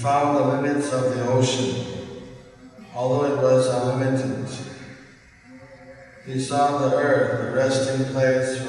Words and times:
found 0.00 0.38
the 0.38 0.44
limits 0.44 0.92
of 0.94 1.14
the 1.14 1.30
ocean, 1.30 1.84
although 2.94 3.26
it 3.26 3.36
was 3.36 3.66
unlimited. 3.66 4.48
He 6.24 6.40
saw 6.40 6.78
the 6.78 6.96
earth, 6.96 7.44
the 7.44 7.56
resting 7.56 8.06
place 8.12 8.59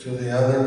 to 0.00 0.10
the 0.12 0.34
other 0.34 0.59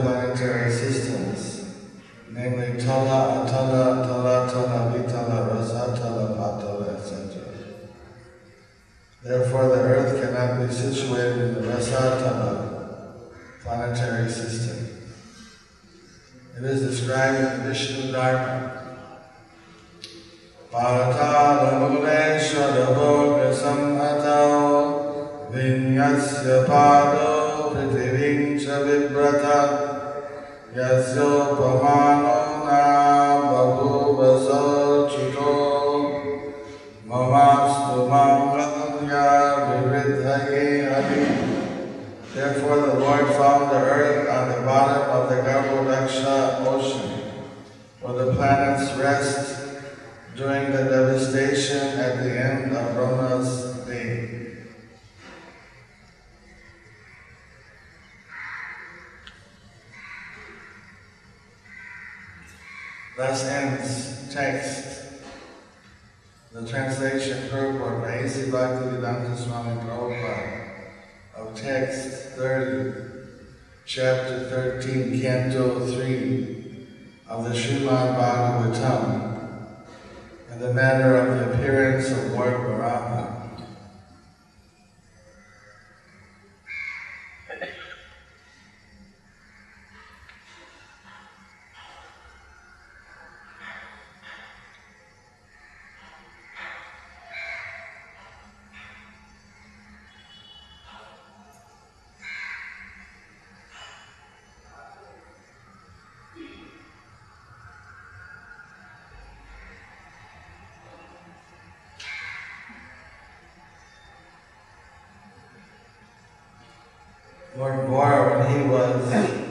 Lord 117.56 117.88
Barr, 117.88 118.40
when 118.40 118.50
he 118.50 118.64
was 118.64 119.43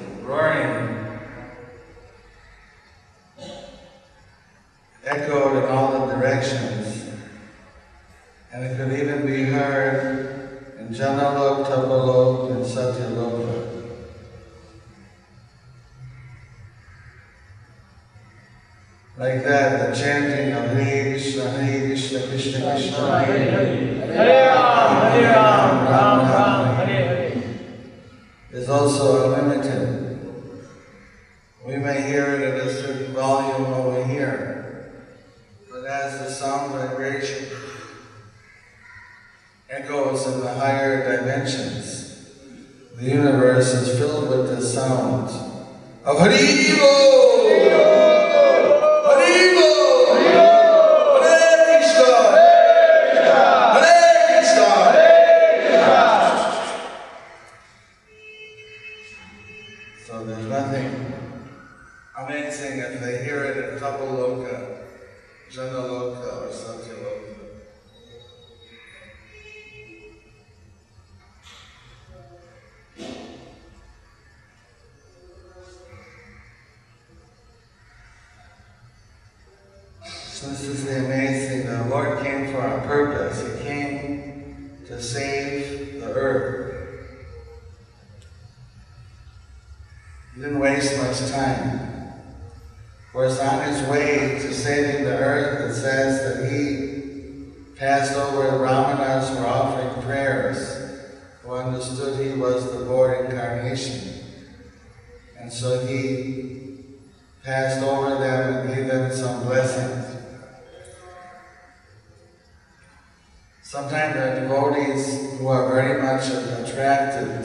Sometimes 113.73 114.13
there 114.13 114.37
are 114.37 114.41
devotees 114.43 115.39
who 115.39 115.49
are 115.49 115.73
very 115.73 116.03
much 116.03 116.29
attracted 116.29 117.43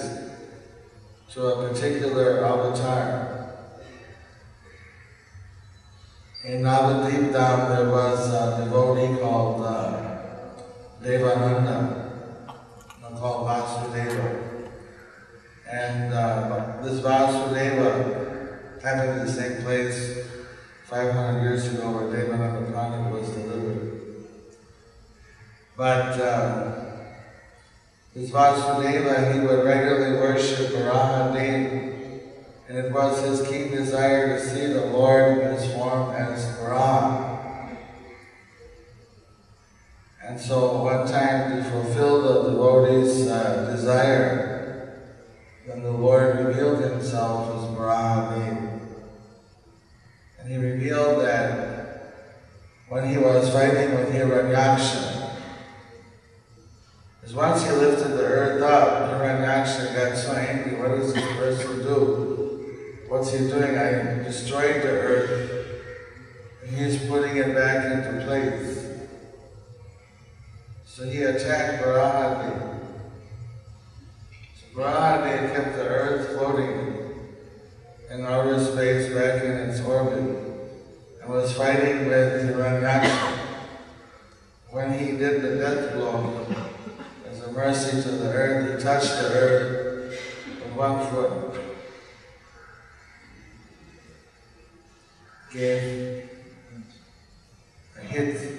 to 1.31 1.47
a 1.47 1.69
particular 1.69 2.43
avatar. 2.45 3.55
In 6.43 6.63
Navadip 6.63 7.31
Dham 7.31 7.69
there 7.69 7.89
was 7.89 8.27
a 8.27 8.65
devotee 8.65 9.21
called 9.21 9.61
uh, 9.61 10.17
Devananda, 11.01 12.11
called 13.15 13.47
Vasudeva. 13.47 14.69
And 15.71 16.13
uh, 16.13 16.81
this 16.83 16.99
Vasudeva 16.99 18.81
happened 18.83 19.21
in 19.21 19.25
the 19.27 19.31
same 19.31 19.61
place 19.61 20.27
500 20.87 21.41
years 21.41 21.73
ago 21.73 21.89
where 21.89 22.07
Devananda 22.13 22.73
Pandit 22.73 23.13
was 23.13 23.29
delivered. 23.29 23.46
But 25.77 26.19
uh, 26.19 26.73
this 28.15 28.31
Vasudeva, 28.31 29.31
he 29.31 29.39
would 29.41 29.63
regularly 29.63 30.17
worship 30.17 30.71
Varahadev 30.71 31.93
and 32.67 32.77
it 32.77 32.91
was 32.91 33.23
his 33.23 33.47
keen 33.47 33.71
desire 33.71 34.37
to 34.37 34.43
see 34.43 34.73
the 34.73 34.87
Lord 34.87 35.37
in 35.37 35.53
his 35.53 35.71
form 35.73 36.13
as 36.15 36.57
Brahma. 36.57 37.77
And 40.25 40.39
so 40.39 40.81
one 40.83 41.07
time 41.07 41.57
to 41.57 41.69
fulfill 41.69 42.23
the 42.23 42.49
devotee's 42.49 43.27
uh, 43.27 43.71
desire, 43.71 45.13
then 45.67 45.83
the 45.83 45.91
Lord 45.91 46.39
revealed 46.43 46.83
himself 46.83 47.55
as 47.55 47.77
Varaha 47.77 48.81
And 50.39 50.51
he 50.51 50.57
revealed 50.57 51.23
that 51.23 52.15
when 52.89 53.07
he 53.09 53.17
was 53.17 53.49
fighting 53.53 53.95
with 53.95 54.11
Hiranyaksha, 54.11 55.26
because 57.27 57.35
once 57.35 57.63
he 57.65 57.71
lifted 57.71 58.11
the 58.11 58.23
earth 58.23 58.61
up, 58.61 59.11
Hiranyaksha 59.11 59.93
got 59.93 60.17
so 60.17 60.31
angry, 60.31 60.79
what 60.79 60.97
does 60.97 61.13
this 61.13 61.25
person 61.33 61.79
do? 61.83 63.03
What's 63.09 63.33
he 63.33 63.39
doing? 63.39 63.77
I 63.77 64.23
destroyed 64.23 64.81
the 64.81 64.91
earth, 64.91 65.81
he's 66.73 67.05
putting 67.05 67.35
it 67.35 67.53
back 67.53 67.83
into 67.83 68.25
place. 68.25 68.87
So 70.85 71.03
he 71.03 71.23
attacked 71.23 71.83
Varahadev. 71.83 72.79
So 74.55 74.79
Varahadev 74.79 75.53
kept 75.53 75.75
the 75.75 75.83
earth 75.83 76.37
floating 76.37 77.27
in 78.09 78.25
outer 78.25 78.57
space 78.63 79.13
back 79.13 79.43
in 79.43 79.51
its 79.69 79.81
orbit 79.81 80.19
and 80.19 81.29
was 81.29 81.51
fighting 81.51 82.07
with 82.07 82.55
Hiranyaksha. 82.55 83.37
When 84.69 84.97
he 84.97 85.17
did 85.17 85.41
the 85.41 85.57
death 85.57 85.93
blow, 85.93 86.45
a 87.47 87.51
mercy 87.51 88.01
to 88.01 88.09
the 88.09 88.31
earth, 88.31 88.77
he 88.77 88.83
touched 88.83 89.21
the 89.21 89.27
earth 89.33 90.21
with 90.45 90.73
one 90.75 91.05
foot. 91.07 91.47
gave 95.51 96.29
a 97.97 98.01
hit, 98.01 98.51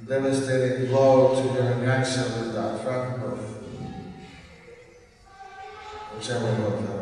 a 0.00 0.04
devastating 0.04 0.88
blow 0.88 1.34
to 1.34 1.48
Hiranyaksha 1.48 2.38
with 2.38 2.52
the 2.52 2.78
front 2.82 3.20
hoof. 3.20 3.40
Whichever 6.14 6.46
hoof. 6.46 6.90
Uh, 6.90 6.96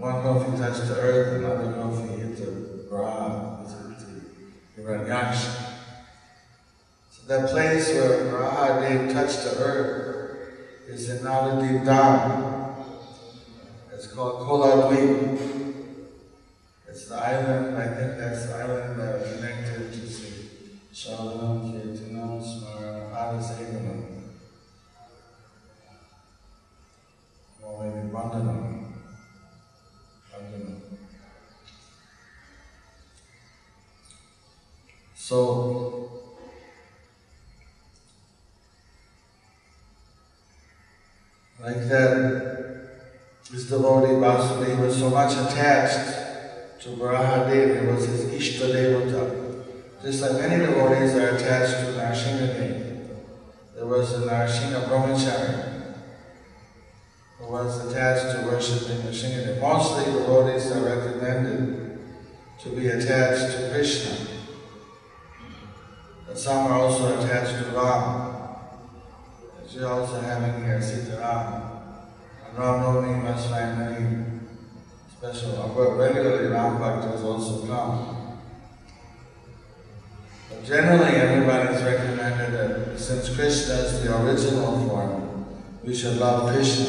one 0.00 0.22
hoof 0.22 0.52
he 0.52 0.58
touched 0.58 0.88
the 0.88 0.96
earth, 0.96 1.36
another 1.36 1.70
hoof 1.70 2.10
he 2.10 2.16
hit 2.16 2.36
the 2.38 2.88
ground, 2.88 3.68
he 3.68 4.84
hit 4.84 4.86
Hiranyaksha. 4.86 5.71
That 7.28 7.50
place 7.50 7.88
where 7.94 8.32
Varahadev 8.32 9.12
touched 9.12 9.44
the 9.44 9.62
earth 9.62 10.48
is 10.88 11.08
in 11.08 11.18
Navadip 11.18 11.84
Dham. 11.84 12.74
It's 13.92 14.08
called 14.08 14.40
Koladweep. 14.40 15.38
It's 16.88 17.06
the 17.06 17.14
island, 17.14 17.76
I 17.76 17.86
think 17.94 18.18
that's 18.18 18.46
the 18.46 18.56
island 18.56 19.00
that 19.00 19.24
connected 19.24 19.92
to 19.92 20.00
the 20.00 20.32
Shravanam, 20.92 21.72
Kirtanam, 21.72 22.42
Smarana, 22.42 23.10
Padasevanam. 23.10 24.22
Or 27.62 27.84
maybe 27.84 28.08
Vandanam. 28.08 28.92
Vandanam. 30.30 30.80
So, 35.14 35.81
Vasudeva 44.22 44.86
was 44.86 44.96
so 44.96 45.10
much 45.10 45.32
attached 45.32 46.80
to 46.80 46.90
Varahadev, 46.90 47.82
it 47.82 47.92
was 47.92 48.06
his 48.06 48.26
Ishtadevata. 48.26 49.64
Just 50.00 50.22
like 50.22 50.32
many 50.34 50.64
devotees 50.64 51.16
are 51.16 51.30
attached 51.30 51.80
to 51.80 51.92
Narasimhadev. 51.98 53.08
There 53.74 53.86
was 53.86 54.12
a 54.12 54.18
Narasimha 54.20 54.84
Brahmachari 54.88 55.94
who 57.38 57.52
was 57.52 57.84
attached 57.84 58.38
to 58.38 58.46
worshipping 58.46 58.98
Narasimhadev. 58.98 59.60
Mostly 59.60 60.04
devotees 60.12 60.70
are 60.70 60.84
recommended 60.84 61.98
to 62.62 62.68
be 62.68 62.86
attached 62.86 63.56
to 63.56 63.70
Krishna. 63.72 64.24
But 66.28 66.38
some 66.38 66.68
are 66.68 66.78
also 66.78 67.18
attached 67.18 67.58
to 67.58 67.70
Ram. 67.76 68.36
As 69.64 69.74
you're 69.74 69.90
also 69.90 70.20
having 70.20 70.64
here 70.64 70.80
Sita 70.80 71.71
And 72.52 72.62
Navami 72.62 73.22
must 73.22 73.48
find 73.48 73.78
many 73.78 74.24
special, 75.16 75.72
but 75.74 75.96
regularly 75.96 76.48
Ram 76.48 76.78
Bhaktas 76.78 77.24
also 77.24 77.66
come. 77.66 78.38
But 80.50 80.64
generally 80.64 81.16
everybody 81.16 81.74
is 81.74 81.82
recommended 81.82 82.52
that 82.52 83.00
since 83.00 83.34
Krishna 83.34 83.74
is 83.74 84.02
the 84.02 84.22
original 84.22 84.86
form, 84.86 85.46
we 85.82 85.94
should 85.94 86.18
love 86.18 86.52
Krishna. 86.52 86.84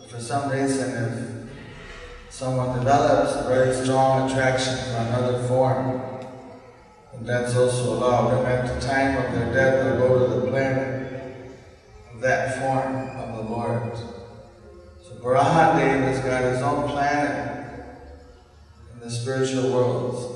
But 0.00 0.10
for 0.10 0.20
some 0.20 0.50
reason, 0.50 0.90
if 0.90 2.34
someone 2.34 2.76
develops 2.76 3.36
a 3.36 3.48
very 3.48 3.72
strong 3.72 4.28
attraction 4.28 4.74
for 4.74 4.96
another 4.96 5.46
form, 5.46 6.02
then 7.12 7.26
that's 7.26 7.54
also 7.54 7.94
allowed. 7.94 8.38
And 8.38 8.46
at 8.48 8.74
the 8.74 8.84
time 8.84 9.24
of 9.24 9.32
their 9.32 9.54
death, 9.54 9.84
they 9.84 9.98
go 10.00 10.18
to 10.18 10.34
the 10.34 10.50
planet 10.50 11.52
of 12.12 12.20
that 12.22 12.58
form 12.58 13.08
of 13.20 13.36
the 13.36 13.42
Lord. 13.48 13.92
Varahadev 15.22 16.00
has 16.00 16.18
got 16.18 16.42
his 16.42 16.60
own 16.62 16.88
planet 16.88 17.64
in 18.92 19.00
the 19.00 19.08
spiritual 19.08 19.72
world. 19.72 20.28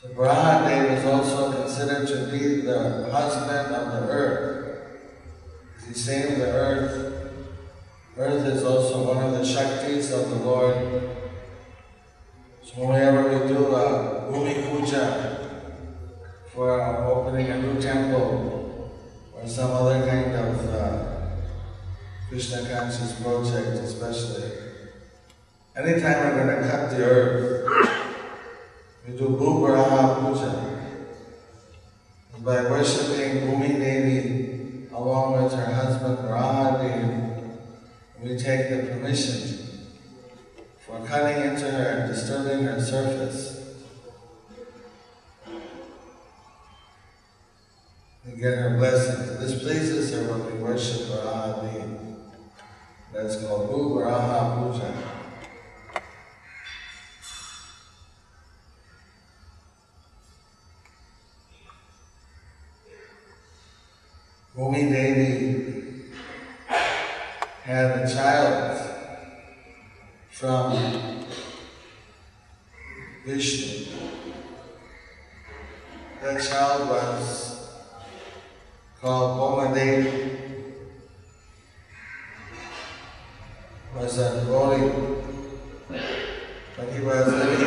So 0.00 0.08
Varahadev 0.08 0.96
is 0.96 1.04
also 1.04 1.52
considered 1.52 2.08
to 2.08 2.32
be 2.32 2.62
the 2.62 3.10
husband 3.12 3.74
of 3.74 3.92
the 3.92 4.08
earth. 4.08 4.78
He 5.86 5.92
saved 5.92 6.40
the 6.40 6.52
earth. 6.52 7.30
Earth 8.16 8.46
is 8.46 8.64
also 8.64 9.14
one 9.14 9.22
of 9.24 9.32
the 9.32 9.44
Shaktis 9.44 10.10
of 10.10 10.30
the 10.30 10.36
Lord. 10.36 10.74
So 12.62 12.86
whenever 12.86 13.28
we 13.28 13.46
do 13.46 13.74
a 13.74 14.30
Bhumi 14.32 14.70
Puja, 14.70 15.31
for 16.52 16.96
opening 17.06 17.48
a 17.48 17.62
new 17.62 17.80
temple 17.80 18.92
or 19.32 19.48
some 19.48 19.70
other 19.70 20.06
kind 20.06 20.34
of 20.34 20.68
uh, 20.68 21.04
Krishna 22.28 22.68
conscious 22.68 23.18
project 23.22 23.82
especially. 23.82 24.50
Anytime 25.74 26.36
we're 26.36 26.44
going 26.44 26.62
to 26.62 26.68
cut 26.68 26.90
the 26.90 27.04
earth, 27.04 28.08
we 29.08 29.16
do 29.16 29.28
Bhuvaraha 29.28 30.20
Puja. 30.20 30.68
By 32.40 32.62
worshipping 32.64 33.46
Bhumi 33.46 33.78
Devi 33.78 34.88
along 34.92 35.42
with 35.42 35.54
her 35.54 35.72
husband 35.72 36.18
Varahadev, 36.18 37.58
we 38.22 38.36
take 38.36 38.68
the 38.68 38.92
permission 38.92 39.88
for 40.86 41.02
cutting 41.06 41.50
into 41.50 41.70
her 41.70 42.00
and 42.00 42.12
disturbing 42.12 42.64
her 42.64 42.80
surface. 42.80 43.51
Get 48.42 48.58
her 48.58 48.76
blessings. 48.76 49.38
This 49.38 49.62
pleases 49.62 50.12
her 50.12 50.22
when 50.24 50.44
we 50.46 50.60
worship 50.60 51.02
Varaha 51.02 51.62
Devi. 51.62 51.94
That's 53.12 53.40
called 53.40 53.70
Bhu 53.70 53.94
Varaha 53.94 54.72
Puja. 54.72 54.92
Bhumi 64.56 64.90
Devi 64.90 66.04
had 67.62 67.90
a 68.00 68.12
child 68.12 68.90
from 70.30 71.26
Vishnu. 73.24 73.86
That 76.20 76.42
child 76.42 76.88
was 76.88 77.51
Bhuma 79.02 79.74
Was 83.96 84.16
but 86.76 86.92
he 86.92 87.00
was 87.00 87.26
living 87.32 87.66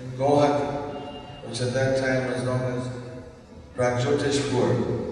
in 0.00 0.10
Gohati, 0.16 1.44
which 1.46 1.60
at 1.60 1.74
that 1.74 1.98
time 1.98 2.32
was 2.32 2.42
known 2.44 2.78
as 2.78 2.88
Pragjyotishpur. 3.76 5.04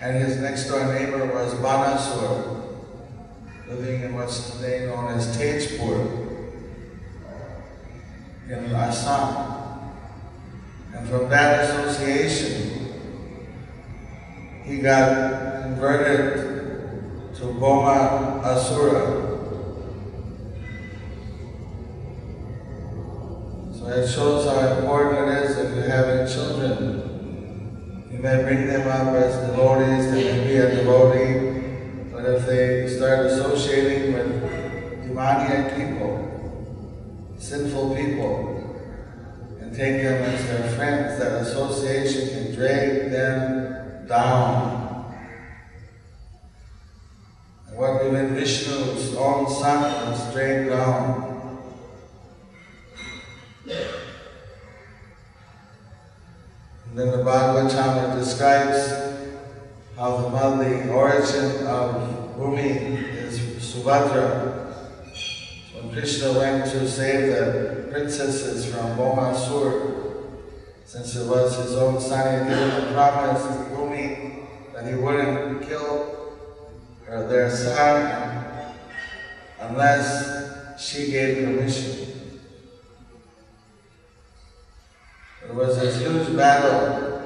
And 0.00 0.16
his 0.24 0.38
next 0.38 0.68
door 0.68 0.92
neighbor 0.94 1.26
was 1.26 1.54
Banasur, 1.54 2.72
living 3.68 4.02
in 4.02 4.14
what's 4.14 4.52
today 4.52 4.86
known 4.86 5.12
as 5.12 5.36
Tezpur 5.36 6.26
in 8.48 8.74
Assam. 8.74 9.55
And 10.96 11.08
from 11.08 11.28
that 11.28 11.64
association, 11.64 12.94
he 14.64 14.78
got 14.78 15.62
converted 15.62 17.34
to 17.36 17.44
Boma 17.60 18.40
Asura. 18.42 19.26
So 23.76 23.86
it 23.88 24.08
shows 24.08 24.46
how 24.46 24.78
important 24.78 25.28
it 25.28 25.42
is 25.44 25.58
if 25.58 25.74
you're 25.74 25.88
having 25.88 26.26
children. 26.26 28.08
You 28.10 28.18
may 28.18 28.42
bring 28.42 28.66
them 28.66 28.88
up 28.88 29.14
as 29.14 29.50
devotees, 29.50 30.10
they 30.10 30.32
may 30.32 30.46
be 30.46 30.56
a 30.56 30.76
devotee, 30.76 32.10
but 32.10 32.24
if 32.24 32.46
they 32.46 32.88
start 32.88 33.26
associating 33.26 34.14
with 34.14 35.02
demoniac 35.02 35.76
people, 35.76 37.34
sinful 37.36 37.94
people, 37.94 38.55
take 39.76 40.02
them 40.02 40.22
as 40.22 40.46
their 40.46 40.70
friends, 40.70 41.18
that 41.18 41.42
association 41.42 42.30
can 42.30 42.54
drag 42.54 43.10
them 43.10 44.06
down. 44.08 45.12
And 47.68 47.76
what 47.76 48.06
even 48.06 48.34
Vishnu's 48.34 49.14
own 49.16 49.46
son 49.50 50.10
was 50.10 50.32
dragged 50.32 50.70
down. 50.70 51.26
And 56.88 56.98
then 56.98 57.10
the 57.10 57.24
Bhagavatam 57.24 58.18
describes 58.18 58.88
how 59.94 60.16
the 60.16 60.64
the 60.64 60.88
origin 60.88 61.66
of 61.66 62.36
Bhumi 62.38 63.12
is 63.12 63.38
Subhadra. 63.60 64.72
When 65.74 65.92
Krishna 65.92 66.32
went 66.32 66.64
to 66.70 66.88
save 66.88 67.26
the 67.26 67.65
princesses 68.06 68.72
from 68.72 68.96
Bomasur, 68.96 70.28
since 70.84 71.16
it 71.16 71.26
was 71.26 71.56
his 71.56 71.74
own 71.74 72.00
son, 72.00 72.46
he 72.46 72.54
him 72.54 72.70
a 72.70 72.92
promise 72.92 73.42
to 73.42 73.74
Bhumi 73.74 74.46
that 74.72 74.86
he 74.86 74.94
wouldn't 74.94 75.66
kill 75.66 76.38
her, 77.04 77.26
their 77.26 77.50
son 77.50 78.70
unless 79.58 80.80
she 80.80 81.10
gave 81.10 81.44
permission. 81.44 82.30
It 85.44 85.52
was 85.52 85.76
a 85.78 85.98
huge 85.98 86.36
battle 86.36 87.18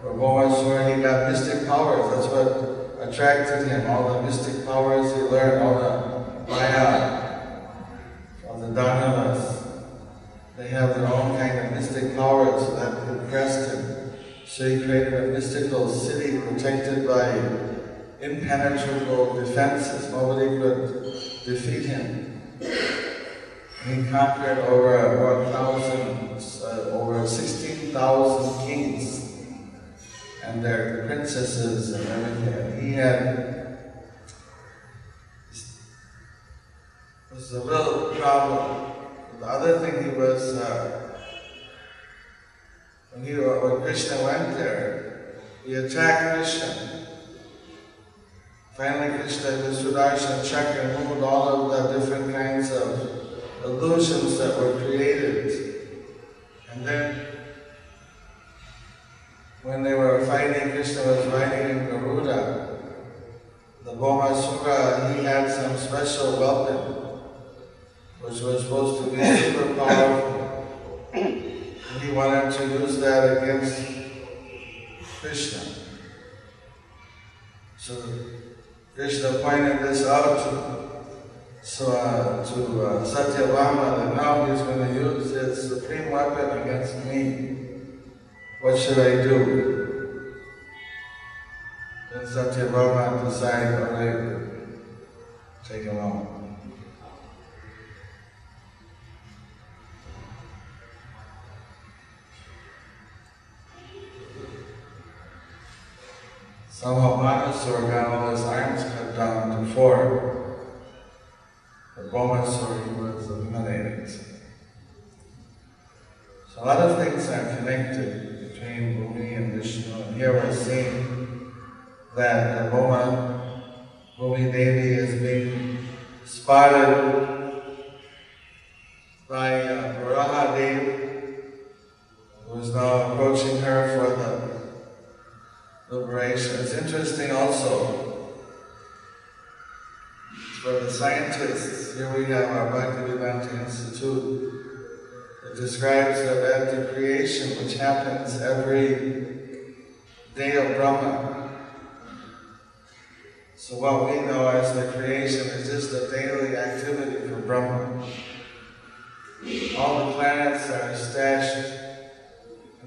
where 0.00 0.14
Bomasur, 0.14 0.96
he 0.96 1.02
got 1.02 1.30
mystic 1.30 1.68
powers. 1.68 2.10
That's 2.10 2.32
what 2.32 3.06
attracted 3.06 3.68
him, 3.68 3.90
all 3.90 4.14
the 4.14 4.22
mystic 4.22 4.64
powers 4.64 5.14
he 5.14 5.20
learned, 5.20 5.62
all 5.62 5.74
the 5.74 6.50
Maya, 6.50 7.20
of 8.48 8.60
the 8.62 8.68
Danavas. 8.68 9.51
Have 10.72 10.94
their 10.96 11.06
own 11.06 11.36
kind 11.36 11.58
of 11.58 11.72
mystic 11.72 12.16
powers 12.16 12.66
that 12.76 13.06
impressed 13.06 13.74
him. 13.74 14.12
So 14.46 14.66
he 14.66 14.82
created 14.82 15.12
a 15.12 15.26
mystical 15.26 15.86
city 15.86 16.38
protected 16.40 17.06
by 17.06 17.28
impenetrable 18.22 19.34
defenses. 19.34 20.10
Nobody 20.10 20.56
could 20.56 21.12
defeat 21.44 21.84
him. 21.84 22.40
He 22.60 24.10
conquered 24.10 24.60
over 24.60 25.44
1,000, 25.44 26.64
uh, 26.64 26.90
over 26.92 27.26
16,000 27.26 28.66
kings 28.66 29.32
and 30.42 30.64
their 30.64 31.04
princesses 31.06 31.92
and 31.92 32.08
everything. 32.08 32.54
And 32.54 32.82
he 32.82 32.92
had 32.94 33.52
was 37.30 37.52
a 37.52 37.60
real 37.60 38.14
problem. 38.14 38.91
The 39.42 39.48
other 39.48 39.78
thing 39.80 40.04
he 40.04 40.16
was 40.16 40.56
uh, 40.56 41.18
when 43.10 43.26
he 43.26 43.32
when 43.34 43.82
Krishna 43.82 44.22
went 44.22 44.56
there, 44.56 45.34
he 45.66 45.74
attacked 45.74 46.36
Krishna. 46.36 47.08
Finally, 48.76 49.18
Krishna 49.18 49.50
with 49.50 49.84
Sudarshan 49.84 50.44
and 50.78 50.96
removed 50.96 51.24
all 51.24 51.72
of 51.72 51.92
the 51.92 51.98
different 51.98 52.32
kinds 52.32 52.70
of 52.70 53.34
illusions 53.64 54.38
that 54.38 54.56
were 54.60 54.74
created. 54.74 55.98
And 56.70 56.86
then, 56.86 57.11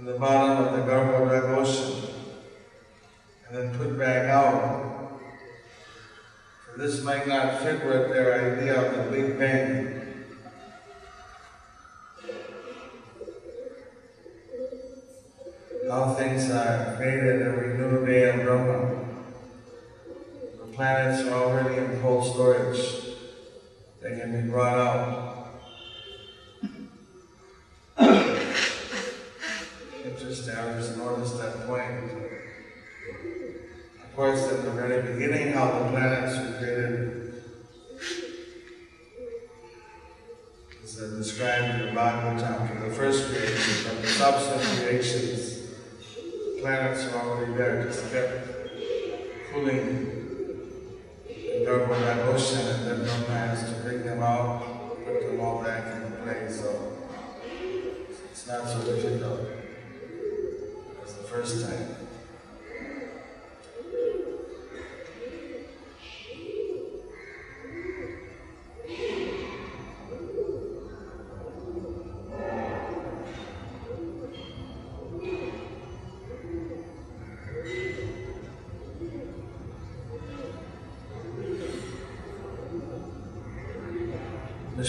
from 0.05 0.13
the 0.13 0.19
bottom 0.19 0.65
of 0.65 0.73
the 0.73 0.91
Garbo 0.91 1.57
Ocean 1.57 2.09
and 3.47 3.57
then 3.57 3.77
put 3.77 3.97
back 3.97 4.29
out. 4.29 5.19
For 6.65 6.79
this 6.79 7.01
might 7.01 7.27
not 7.27 7.63
fit 7.63 7.83
with 7.83 8.09
their 8.09 8.53
idea 8.55 8.81
of 8.81 9.05
the 9.05 9.11
Big 9.11 9.39
Bang. 9.39 10.01
All 15.89 16.13
things 16.13 16.51
are 16.51 16.95
created 16.97 17.41
every 17.41 17.77
new 17.77 18.05
day 18.05 18.31
in 18.31 18.45
Brahma. 18.45 19.05
The 20.59 20.71
planets 20.73 21.27
are 21.27 21.33
already 21.33 21.77
in 21.77 21.99
cold 22.01 22.31
storage. 22.31 22.79
They 24.01 24.19
can 24.19 24.43
be 24.43 24.51
brought 24.51 24.77
out. 24.77 25.14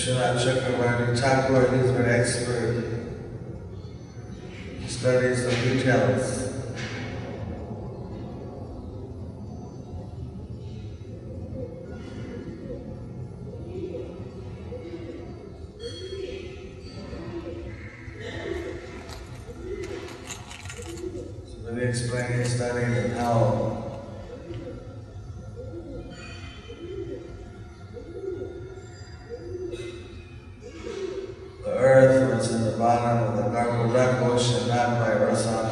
Krishna, 0.06 0.34
Chakravarti, 0.38 1.18
Thakur, 1.18 1.66
his 1.76 1.90
Nirvana 32.86 33.30
with 33.30 33.46
a 33.46 33.50
Garbhoda 33.50 34.20
Ghosh 34.20 34.60
and 34.60 34.70
that 34.70 35.00
by 35.00 35.24
Rasa 35.24 35.65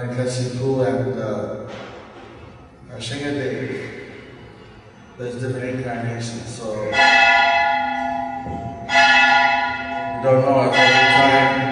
and 0.00 0.16
Kasipu 0.16 0.86
and 0.86 1.20
uh, 1.20 1.68
uh 2.90 2.98
Shingadev. 2.98 4.08
There's 5.18 5.34
different 5.34 5.76
incarnations, 5.76 6.48
so 6.56 6.74
don't 10.22 10.42
know 10.42 10.62
at 10.62 10.74
any 10.74 11.60
time. 11.60 11.69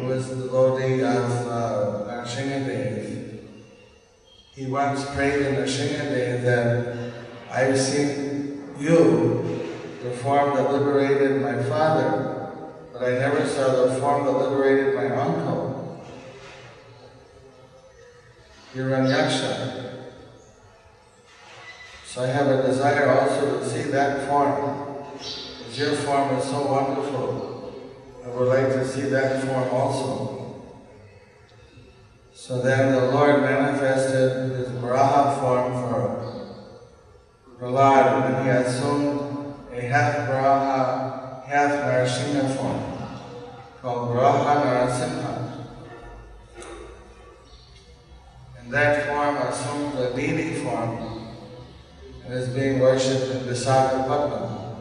who 0.00 0.10
is 0.10 0.28
the 0.30 0.36
devotee 0.46 1.02
of 1.02 1.30
uh, 1.46 2.04
Narsingadev, 2.08 3.38
he 4.52 4.66
once 4.66 5.04
prayed 5.14 5.46
in 5.46 5.54
Narsingadev 5.54 6.42
that 6.42 7.12
I 7.48 7.60
have 7.60 7.78
seen 7.78 8.74
you, 8.76 9.68
the 10.02 10.10
form 10.10 10.56
that 10.56 10.72
liberated 10.72 11.42
my 11.42 11.62
father, 11.62 12.50
but 12.92 13.02
I 13.04 13.10
never 13.12 13.46
saw 13.46 13.84
the 13.84 14.00
form 14.00 14.24
that 14.24 14.32
liberated 14.32 14.94
my 14.96 15.14
uncle, 15.14 15.69
Hiranyaksha. 18.74 19.80
So 22.04 22.22
I 22.22 22.26
have 22.26 22.46
a 22.48 22.62
desire 22.62 23.08
also 23.08 23.60
to 23.60 23.68
see 23.68 23.90
that 23.90 24.28
form. 24.28 24.86
Your 25.72 25.92
form 25.92 26.36
is 26.36 26.44
so 26.44 26.66
wonderful, 26.66 27.72
I 28.24 28.28
would 28.28 28.48
like 28.48 28.66
to 28.68 28.86
see 28.86 29.02
that 29.02 29.42
form 29.44 29.68
also. 29.70 30.62
So 32.32 32.60
then 32.60 32.92
the 32.92 33.12
Lord 33.12 33.42
manifested 33.42 34.56
his 34.56 34.68
Varaha 34.68 35.38
form 35.40 35.72
for 35.72 36.50
Prahlad, 37.60 38.24
and 38.26 38.44
he 38.44 38.50
assumed 38.50 39.54
a 39.72 39.80
half 39.80 40.28
Varaha, 40.28 41.44
half 41.44 41.70
Narasimha 41.84 42.56
form 42.56 42.82
called 43.80 44.10
Varaha 44.10 44.64
Narasimha. 44.64 45.39
That 48.70 49.08
form 49.08 49.36
assumed 49.36 49.98
a 49.98 50.14
deity 50.14 50.54
form 50.62 50.96
and 52.24 52.34
is 52.34 52.48
being 52.50 52.78
worshipped 52.78 53.34
in 53.34 53.40
Visakhapatnam, 53.42 54.76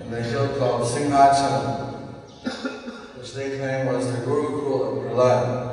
in 0.00 0.10
the 0.10 0.22
hill 0.22 0.48
called 0.58 0.88
Singhachalam, 0.88 2.14
which 3.18 3.34
they 3.34 3.58
claim 3.58 3.86
was 3.86 4.10
the 4.10 4.18
Gurukul 4.24 5.04
of 5.04 5.12
Prahlad. 5.12 5.68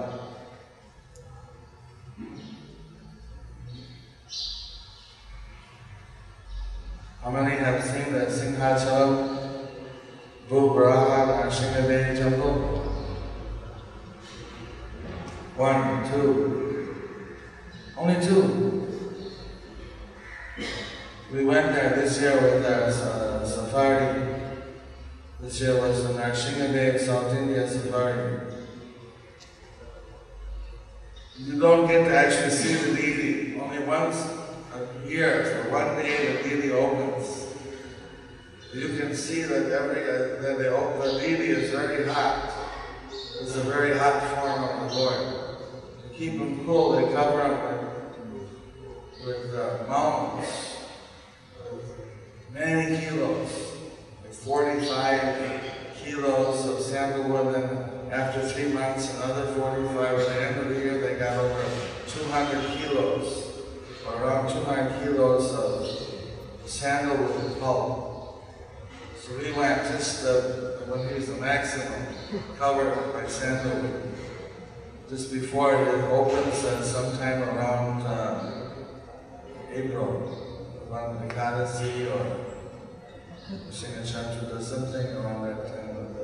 How 7.23 7.31
many 7.31 7.55
have 7.55 7.81
seen 7.81 8.11
the 8.11 8.25
Singhachalam 8.25 9.57
Bhubraha 10.49 11.43
Nrsingadev 11.45 12.17
temple? 12.19 12.81
One, 15.55 16.11
two. 16.11 16.74
Only 17.97 18.25
two. 18.25 18.87
We 21.31 21.45
went 21.45 21.73
there 21.73 21.95
this 21.95 22.19
year 22.19 22.33
with 22.41 22.65
uh, 22.65 23.45
safari. 23.45 24.35
This 25.39 25.61
year 25.61 25.79
was 25.79 26.03
the 26.03 26.13
Nrsingadev 26.13 26.99
South 26.99 27.33
India 27.33 27.67
Safari. 27.69 28.39
You 31.37 31.59
don't 31.59 31.87
get 31.87 32.05
to 32.07 32.15
actually 32.15 32.51
see 32.51 32.73
the 32.73 32.95
deity. 32.95 33.59
Only 33.59 33.79
once 33.85 34.27
a 34.73 35.07
year, 35.07 35.45
for 35.45 35.71
one 35.71 35.95
day, 35.97 36.37
the 36.37 36.49
deity 36.49 36.71
opens. 36.71 37.47
You 38.73 38.97
can 38.97 39.15
see 39.15 39.43
that 39.43 39.71
every 39.71 40.03
uh, 40.03 40.41
that 40.41 40.57
the, 40.57 40.75
op- 40.75 41.01
the 41.01 41.19
deity 41.19 41.47
is 41.47 41.71
very 41.71 42.07
hot. 42.07 42.51
It's 43.11 43.55
a 43.55 43.61
very 43.61 43.97
hot 43.97 44.21
form 44.35 44.63
of 44.63 44.89
the 44.89 44.95
Lord. 44.95 45.19
To 46.03 46.09
keep 46.13 46.33
him 46.33 46.65
cool, 46.65 46.93
they 46.93 47.13
cover 47.13 47.45
him 47.45 47.84
with, 49.25 49.55
uh, 49.55 49.85
mountains 49.87 50.75
many 52.55 53.05
kilos, 53.05 53.73
like 54.23 54.33
45 54.33 55.61
kilos 56.01 56.65
of 56.67 56.79
sandalwood, 56.79 57.53
and 57.55 58.13
after 58.13 58.47
three 58.47 58.71
months, 58.71 59.13
another 59.15 59.47
45. 59.47 60.19
At 60.19 60.27
the 60.27 60.47
end 60.47 60.59
of 60.61 60.69
the 60.69 60.75
year, 60.75 61.01
they 61.01 61.19
got 61.19 61.37
over 61.37 61.65
200 62.07 62.77
kilos, 62.77 63.65
or 64.07 64.23
around 64.23 64.49
200 64.49 65.03
kilos 65.03 65.53
of 65.53 66.69
sandalwood 66.69 67.59
pulp. 67.59 68.45
So 69.19 69.37
we 69.37 69.51
went 69.51 69.81
just 69.91 70.25
uh, 70.25 70.85
when 70.87 71.09
he 71.09 71.15
was 71.15 71.27
the 71.27 71.35
maximum, 71.41 72.05
covered 72.57 73.11
by 73.11 73.27
sandalwood. 73.27 74.13
Just 75.09 75.33
before 75.33 75.75
it 75.75 76.03
opens, 76.05 76.63
uh, 76.63 76.81
sometime 76.81 77.43
around 77.43 78.01
uh, 78.03 78.54
April 79.75 80.09
around 80.89 81.27
the 81.27 81.33
Ekadasi 81.33 82.07
or 82.15 82.45
Singha 83.71 84.01
does 84.49 84.67
something 84.67 85.07
around 85.17 85.43
that 85.47 85.67
time 85.67 85.97
of 85.97 86.15
the 86.15 86.23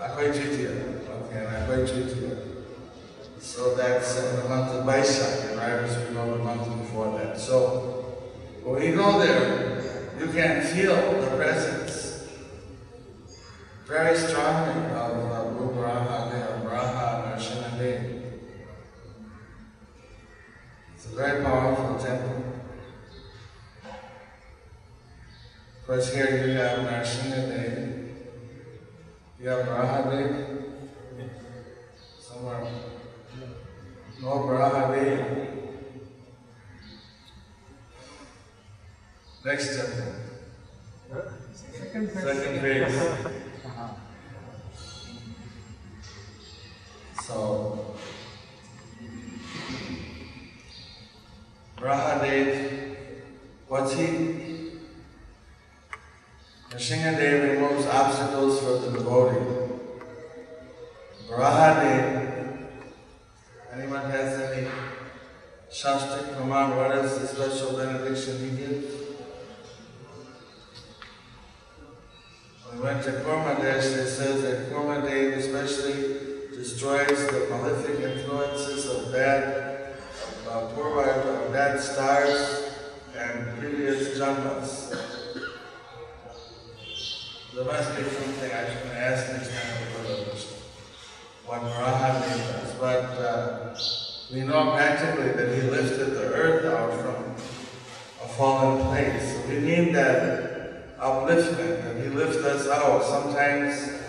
Akshaya 0.00 0.32
Tritiya. 0.32 0.70
Okay, 1.10 1.38
and 1.38 1.48
Akshaya 1.48 1.86
Tritiya. 1.86 2.56
So 3.38 3.74
that's 3.76 4.16
in 4.18 4.36
the 4.36 4.48
month 4.48 4.72
of 4.72 4.84
Baishak, 4.86 5.58
I 5.58 5.82
was 5.82 5.96
we 5.96 6.14
go 6.14 6.36
the 6.36 6.42
month 6.42 6.66
before 6.78 7.18
that. 7.18 7.38
So 7.38 7.58
when 8.64 8.80
we 8.80 8.92
go 8.92 9.18
there, 9.18 10.12
you 10.18 10.26
can 10.32 10.62
feel 10.62 10.96
the 11.20 11.36
presence 11.36 12.28
very 13.86 14.16
strongly 14.16 14.86
of 14.90 15.30
uh, 15.30 15.44
Rubraha, 15.54 16.32
It's 21.06 21.12
a 21.12 21.16
very 21.18 21.44
powerful 21.44 21.98
temple. 22.04 22.42
Of 25.80 25.86
course, 25.86 26.12
here 26.12 26.46
you 26.46 26.54
have 26.54 26.80
Nrsingadev, 26.80 28.08
you 29.40 29.48
have 29.48 29.66
Brahadev, 29.66 30.64
somewhere. 32.18 32.66
No 34.20 34.28
Brahadev. 34.28 35.46
Next 39.44 39.76
temple. 39.76 40.12
Second 41.54 42.10
phase. 42.10 42.22
Second 42.22 42.60
phase. 42.60 43.26
So, 47.26 47.96
Brahadev, 51.86 52.96
what's 53.68 53.92
he? 53.92 54.06
Nrsingadev 56.70 57.52
removes 57.52 57.86
obstacles 57.86 58.58
for 58.58 58.78
the 58.78 58.98
devotee. 58.98 59.38
Brahadev, 61.30 62.66
anyone 63.72 64.10
has 64.10 64.40
any 64.40 64.66
Shastra 65.70 66.24
Praman, 66.34 66.76
what 66.76 67.04
is 67.04 67.20
the 67.20 67.26
special 67.28 67.76
benediction 67.76 68.40
he 68.40 68.56
gives? 68.56 68.92
When 72.64 72.78
we 72.78 72.84
went 72.84 73.04
to 73.04 73.12
Kurmadesh, 73.12 73.96
it 73.96 74.08
says 74.08 74.42
that 74.42 74.72
Kurmadev 74.72 75.36
especially 75.36 76.48
destroys 76.52 77.28
the 77.28 77.46
malefic 77.48 78.00
influences 78.00 78.86
of 78.86 79.12
bad, 79.12 79.94
of 80.48 80.74
Purva, 80.74 81.15
of 81.54 81.80
stars 81.80 82.72
and 83.16 83.58
previous 83.58 84.18
janmas. 84.18 84.90
There 87.54 87.64
must 87.64 87.96
be 87.96 88.02
something 88.02 88.50
I 88.52 88.68
should 88.68 88.92
ask 88.92 89.32
next 89.32 89.50
time 89.50 90.04
to 90.04 90.36
what 91.46 91.60
Varaha 91.62 92.20
does, 92.20 92.74
but 92.74 93.04
uh, 93.20 93.78
we 94.32 94.40
know 94.46 94.72
practically 94.72 95.32
that 95.32 95.54
he 95.54 95.62
lifted 95.68 96.10
the 96.10 96.24
earth 96.34 96.64
out 96.66 96.92
from 97.00 97.34
a 98.24 98.28
fallen 98.34 98.84
place. 98.88 99.36
We 99.48 99.60
need 99.60 99.94
that 99.94 100.98
upliftment, 100.98 101.84
that 101.84 102.02
He 102.02 102.08
lifts 102.08 102.38
us 102.38 102.68
out. 102.68 103.02
Sometimes 103.04 104.00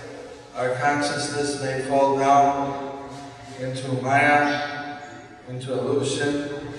our 0.56 0.76
consciousness 0.76 1.62
may 1.62 1.82
fall 1.82 2.18
down 2.18 3.10
into 3.60 3.92
Maya, 4.02 5.00
into 5.50 5.74
illusion. 5.74 6.74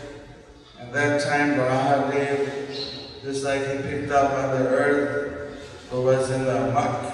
And 0.80 0.92
that 0.92 1.22
time 1.22 1.56
Varahadev, 1.56 3.22
just 3.22 3.44
like 3.44 3.60
he 3.60 3.82
picked 3.82 4.10
up 4.10 4.32
on 4.32 4.62
the 4.62 4.68
earth, 4.68 5.88
who 5.90 6.02
was 6.02 6.30
in 6.30 6.44
the 6.44 6.70
muck 6.72 7.12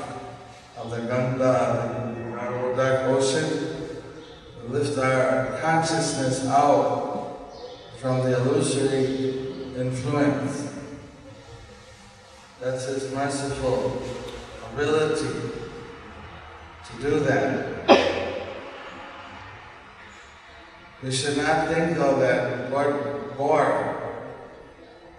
of 0.77 0.91
the 0.91 0.99
Ganga, 0.99 2.15
the 2.75 2.83
dark 2.83 3.03
ocean, 3.09 3.75
lift 4.69 4.99
our 4.99 5.59
consciousness 5.61 6.47
out 6.47 7.53
from 7.99 8.23
the 8.25 8.37
illusory 8.37 9.53
influence. 9.77 10.73
That's 12.61 12.87
His 12.87 13.13
merciful 13.13 14.03
ability 14.73 15.51
to 16.87 17.03
do 17.03 17.21
that. 17.21 17.75
We 21.03 21.13
should 21.13 21.37
not 21.37 21.69
think 21.69 21.97
though 21.97 22.19
that 22.21 22.73
Lord 22.73 23.24
Bor 23.37 24.05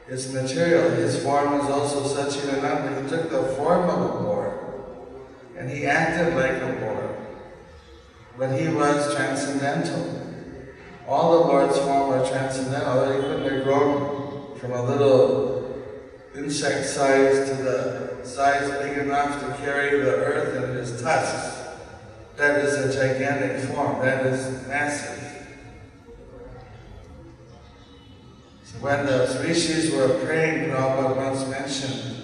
is 0.07 0.33
material. 0.33 0.89
His 0.91 1.21
form 1.23 1.59
is 1.59 1.69
also 1.69 2.03
such 2.03 2.41
Satchidananda. 2.41 3.03
He 3.03 3.09
took 3.09 3.29
the 3.29 3.43
form 3.55 3.89
of 3.89 4.01
a 4.01 4.23
boar 4.23 4.45
and 5.57 5.69
he 5.69 5.85
acted 5.85 6.35
like 6.35 6.61
a 6.61 6.79
boar. 6.79 7.17
But 8.37 8.59
he 8.59 8.67
was 8.67 9.15
transcendental. 9.15 10.21
All 11.07 11.39
the 11.39 11.47
Lord's 11.47 11.77
form 11.79 12.09
were 12.09 12.27
transcendental. 12.27 13.13
He 13.13 13.21
couldn't 13.21 13.53
have 13.53 13.63
grown 13.63 14.57
from 14.57 14.73
a 14.73 14.83
little 14.83 15.83
insect 16.35 16.85
size 16.85 17.49
to 17.49 17.55
the 17.55 18.25
size 18.25 18.69
big 18.83 18.97
enough 18.97 19.39
to 19.39 19.63
carry 19.63 20.01
the 20.01 20.15
earth 20.15 20.63
in 20.63 20.75
his 20.75 21.01
tusks. 21.01 21.63
That 22.35 22.65
is 22.65 22.73
a 22.73 22.93
gigantic 22.93 23.69
form. 23.69 24.01
That 24.01 24.25
is 24.25 24.67
massive. 24.67 25.34
When 28.81 29.05
the 29.05 29.41
rishis 29.43 29.93
were 29.93 30.09
praying, 30.25 30.69
Prabhupada 30.69 31.15
once 31.15 31.47
mentioned, 31.49 32.15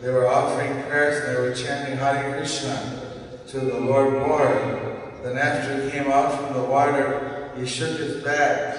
they 0.00 0.10
were 0.10 0.26
offering 0.26 0.82
prayers 0.82 1.24
and 1.24 1.36
they 1.36 1.40
were 1.40 1.54
chanting 1.54 1.96
Hare 1.96 2.36
Krishna 2.36 3.00
to 3.48 3.60
the 3.60 3.80
Lord 3.80 4.12
Lord. 4.14 4.50
Then 5.22 5.38
after 5.38 5.82
he 5.82 5.90
came 5.90 6.10
out 6.10 6.34
from 6.38 6.52
the 6.54 6.68
water, 6.68 7.50
he 7.56 7.64
shook 7.64 7.98
his 7.98 8.22
back, 8.22 8.76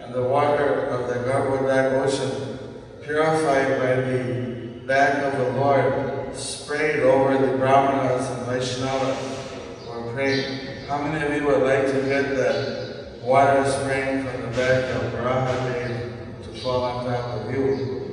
and 0.00 0.14
the 0.14 0.22
water 0.22 0.86
of 0.86 1.08
the 1.08 1.28
Garbhodak 1.28 1.92
ocean, 2.04 2.58
purified 3.02 3.78
by 3.78 4.00
the 4.00 4.80
back 4.86 5.22
of 5.24 5.38
the 5.38 5.60
Lord, 5.60 6.34
sprayed 6.34 7.00
over 7.00 7.36
the 7.36 7.58
Brahmanas 7.58 8.30
and 8.30 8.46
Vaishnavas 8.46 9.86
were 9.88 10.12
praying. 10.12 10.86
How 10.86 11.02
many 11.02 11.24
of 11.26 11.34
you 11.34 11.46
would 11.48 11.62
like 11.62 11.86
to 11.86 12.00
get 12.02 12.36
the 12.36 13.06
water 13.22 13.68
spraying 13.68 14.24
from 14.24 14.42
the 14.42 14.48
back 14.48 14.84
of 14.94 15.12
Varahadev 15.12 15.85
to? 16.66 18.06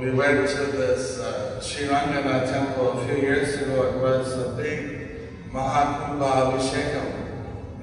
We 0.00 0.10
went 0.10 0.48
to 0.48 0.66
this 0.66 1.20
uh, 1.20 1.60
Sri 1.60 1.86
temple 1.86 2.98
a 2.98 3.06
few 3.06 3.16
years 3.22 3.62
ago. 3.62 3.84
It 3.84 3.98
was 4.02 4.32
a 4.32 4.48
big 4.56 5.50
Mahakumbha 5.52 6.58
Abhishekam. 6.58 7.08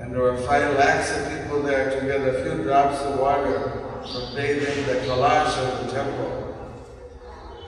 And 0.02 0.14
there 0.14 0.22
were 0.22 0.38
five 0.38 0.76
lakhs 0.76 1.12
of 1.16 1.30
people 1.32 1.64
there 1.64 1.98
to 1.98 2.06
get 2.06 2.28
a 2.28 2.44
few 2.44 2.64
drops 2.64 3.00
of 3.04 3.18
water 3.18 3.72
from 4.02 4.36
bathing 4.36 4.86
the 4.86 4.96
Kalash 5.08 5.58
of 5.60 5.86
the 5.86 5.94
temple. 5.94 6.32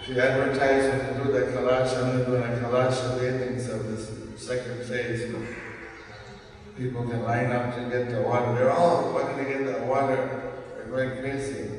She 0.06 0.19
advertised 0.19 0.91
to 0.91 1.24
do 1.24 1.32
the 1.32 1.43
Kalash, 1.54 1.97
I'm 1.97 2.26
doing 2.26 2.43
a 2.43 2.58
Kalash 2.58 3.17
bathings 3.17 3.69
of 3.69 3.88
this 3.88 4.10
second 4.36 4.84
phase. 4.84 5.34
People 6.82 7.04
can 7.04 7.22
line 7.22 7.52
up 7.52 7.76
to 7.76 7.82
get 7.91 8.10
the 8.10 8.24
water. 8.24 8.56
They're 8.56 8.72
all 8.72 9.13
wanting 9.13 9.38
to 9.38 9.46
get 9.46 9.65
the 9.65 9.86
water. 9.86 10.52
They're 10.76 10.86
going 10.86 11.22
crazy. 11.22 11.70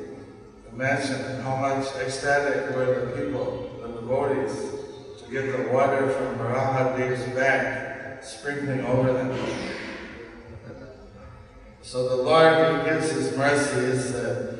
Imagine 0.72 1.40
how 1.40 1.56
much 1.56 1.88
ecstatic 1.96 2.72
were 2.76 2.86
the 2.86 3.20
people, 3.20 3.80
the 3.82 3.88
devotees, 3.88 4.54
to 5.18 5.28
get 5.28 5.56
the 5.56 5.72
water 5.72 6.08
from 6.08 6.38
Varahadev's 6.38 7.34
back, 7.34 8.22
sprinkling 8.22 8.86
over 8.86 9.12
them. 9.12 9.36
So 11.82 12.08
the 12.08 12.22
Lord 12.22 12.54
who 12.54 12.88
gives 12.88 13.10
His 13.10 13.36
mercy 13.36 13.80
is 13.80 14.14
uh, 14.14 14.56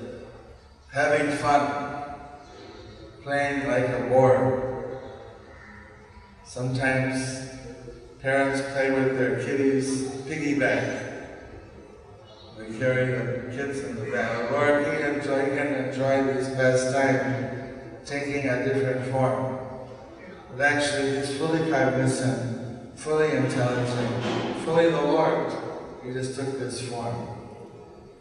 having 0.93 1.31
fun, 1.37 2.17
playing 3.23 3.69
like 3.69 3.89
a 3.91 4.09
boar. 4.09 4.99
Sometimes 6.45 7.52
parents 8.23 8.63
play 8.73 8.89
with 8.93 9.19
their 9.19 9.45
kiddies 9.45 10.03
piggyback. 10.29 11.11
They 12.57 12.79
carry 12.79 13.07
the 13.07 13.57
kids 13.57 13.81
in 13.81 13.97
the. 13.97 14.03
The 14.13 14.49
Lord, 14.53 14.87
He 14.87 15.03
enjoy, 15.03 15.57
can 15.57 15.87
enjoy 15.87 16.23
this 16.33 16.55
pastime, 16.55 17.79
taking 18.07 18.49
a 18.49 18.65
different 18.65 19.11
form. 19.11 19.59
But 20.57 20.61
actually, 20.61 21.17
He's 21.17 21.37
fully 21.37 21.69
cognizant, 21.69 22.97
fully 22.97 23.33
intelligent, 23.33 24.57
fully 24.65 24.91
the 24.91 25.03
Lord. 25.03 25.53
He 26.05 26.13
just 26.13 26.37
took 26.37 26.61
this 26.61 26.89
form. 26.89 27.29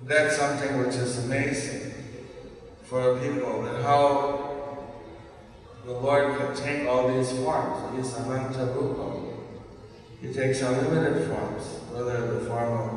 That's 0.04 0.38
something 0.38 0.80
which 0.80 0.96
is 0.96 1.26
amazing 1.26 1.94
for 2.84 3.20
people, 3.20 3.62
that 3.64 3.84
how 3.84 4.88
the 5.86 5.92
Lord 5.92 6.38
can 6.40 6.56
take 6.56 6.88
all 6.88 7.08
these 7.08 7.32
forms. 7.34 7.96
He's 7.96 8.16
Ananta 8.18 8.66
Rupa. 8.66 9.21
He 10.22 10.32
takes 10.32 10.62
unlimited 10.62 11.28
forms, 11.28 11.64
whether 11.92 12.34
the 12.34 12.46
form 12.46 12.74
of 12.74 12.92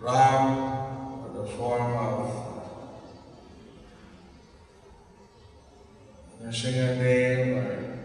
Ram, 0.00 1.24
or 1.24 1.42
the 1.42 1.48
form 1.50 1.96
of 1.96 2.28
uh, 6.40 6.46
Nrsimhadev, 6.46 7.56
or 7.56 7.98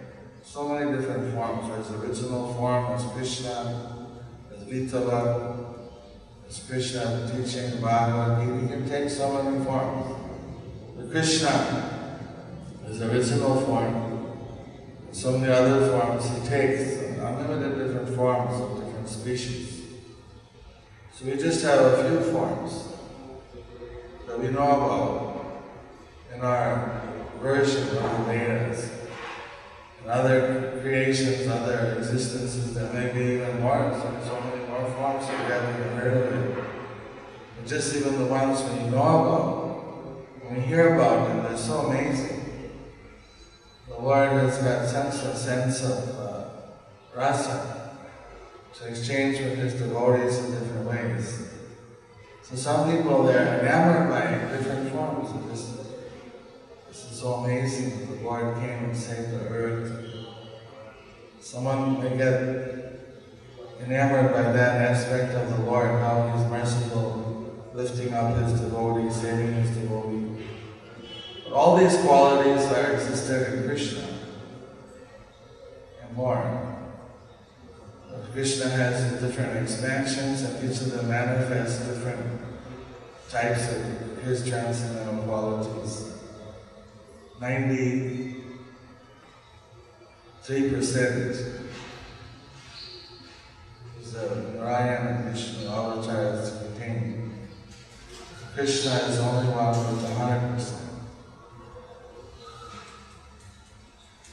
so 0.44 0.70
many 0.70 0.98
different 0.98 1.34
forms. 1.34 1.68
There's 1.68 1.92
original 2.02 2.54
form 2.56 2.86
as 2.94 3.04
Krishna, 3.12 4.08
as 4.52 4.64
Vitala, 4.64 5.76
as 6.48 6.60
Krishna 6.68 7.30
teaching 7.32 7.82
Bhagavad 7.82 8.48
Gita. 8.48 8.62
He 8.62 8.68
can 8.68 8.90
take 8.90 9.10
so 9.10 9.44
many 9.44 9.64
forms. 9.64 10.16
But 10.98 11.12
Krishna 11.12 12.16
is 12.88 13.00
the 13.00 13.12
original 13.12 13.62
form. 13.62 14.38
So 15.12 15.38
many 15.38 15.54
other 15.54 15.88
forms 15.92 16.30
he 16.30 16.50
takes, 16.50 16.99
unlimited 17.38 17.88
different 17.88 18.16
forms 18.16 18.62
of 18.62 18.86
different 18.86 19.10
species. 19.10 19.84
So 21.14 21.26
we 21.26 21.38
just 21.38 21.64
have 21.64 21.80
a 21.80 22.10
few 22.10 22.32
forms 22.32 22.94
that 24.28 24.40
we 24.40 24.48
know 24.50 24.62
about 24.62 25.40
in 26.34 26.42
our 26.42 27.02
version 27.42 27.84
of 27.84 28.04
the 28.04 28.24
Vedas. 28.26 28.92
And 30.02 30.12
other 30.12 30.80
creations, 30.82 31.48
other 31.48 31.96
existences 31.98 32.74
that 32.74 32.94
may 32.94 33.12
be 33.12 33.34
even 33.36 33.62
more, 33.62 33.92
so, 34.26 34.40
many 34.42 34.66
more 34.68 34.90
forms 34.92 35.28
that 35.28 35.46
we 35.46 35.52
haven't 35.52 35.86
even 35.86 35.98
heard 35.98 36.18
of 36.18 36.34
it. 36.34 36.64
But 37.58 37.68
just 37.68 37.96
even 37.96 38.18
the 38.18 38.26
ones 38.26 38.62
we 38.64 38.90
know 38.90 38.98
about, 38.98 39.70
when 40.44 40.56
we 40.56 40.62
hear 40.62 40.96
about 40.96 41.28
them, 41.28 41.44
they're 41.44 41.58
so 41.58 41.88
amazing. 41.88 42.72
The 43.90 44.00
Lord 44.00 44.30
has 44.30 44.58
got 44.60 44.88
such 44.88 45.26
a 45.26 45.36
sense 45.36 45.84
of 45.84 46.18
uh, 46.18 46.29
rasa, 47.20 47.98
to 48.74 48.88
exchange 48.88 49.40
with 49.40 49.58
his 49.58 49.74
devotees 49.74 50.38
in 50.40 50.52
different 50.52 50.88
ways. 50.88 51.50
So 52.44 52.56
some 52.56 52.90
people 52.90 53.24
they're 53.24 53.60
enamored 53.60 54.10
by 54.10 54.56
different 54.56 54.90
forms 54.92 55.30
of 55.32 55.50
this. 55.50 55.78
This 56.88 57.12
is 57.12 57.20
so 57.20 57.34
amazing 57.34 58.00
that 58.00 58.18
the 58.18 58.24
Lord 58.24 58.56
came 58.56 58.86
and 58.86 58.96
saved 58.96 59.32
the 59.32 59.50
earth. 59.50 59.92
Someone 61.42 62.02
may 62.02 62.16
get 62.16 62.90
enamored 63.84 64.32
by 64.34 64.44
that 64.54 64.90
aspect 64.90 65.34
of 65.34 65.58
the 65.58 65.66
Lord, 65.66 65.90
how 65.90 66.32
he's 66.34 66.50
merciful, 66.50 67.70
lifting 67.74 68.14
up 68.14 68.38
his 68.38 68.62
devotee, 68.62 69.12
saving 69.12 69.54
his 69.56 69.76
devotee. 69.76 70.48
But 71.44 71.54
all 71.54 71.76
these 71.76 71.98
qualities 71.98 72.66
are 72.72 72.94
existed 72.94 73.54
in 73.54 73.66
Krishna 73.66 74.08
and 76.02 76.16
more. 76.16 76.79
Krishna 78.32 78.70
has 78.70 79.20
different 79.22 79.58
expansions 79.58 80.44
and 80.44 80.64
each 80.64 80.82
of 80.82 80.92
them 80.92 81.10
manifests 81.10 81.86
different 81.88 82.42
types 83.30 83.72
of 83.72 84.24
his 84.24 84.48
transcendental 84.48 85.24
qualities. 85.24 86.14
93% 87.42 88.44
is 94.00 94.14
the 94.14 94.36
Narayan 94.56 95.08
and 95.08 95.24
Vishnu 95.26 95.68
avatars 95.68 96.58
contained. 96.60 97.48
Krishna 98.54 98.92
is 98.92 99.18
the 99.18 99.24
only 99.24 99.52
one 99.54 99.96
with 99.96 100.06
100%. 100.06 100.89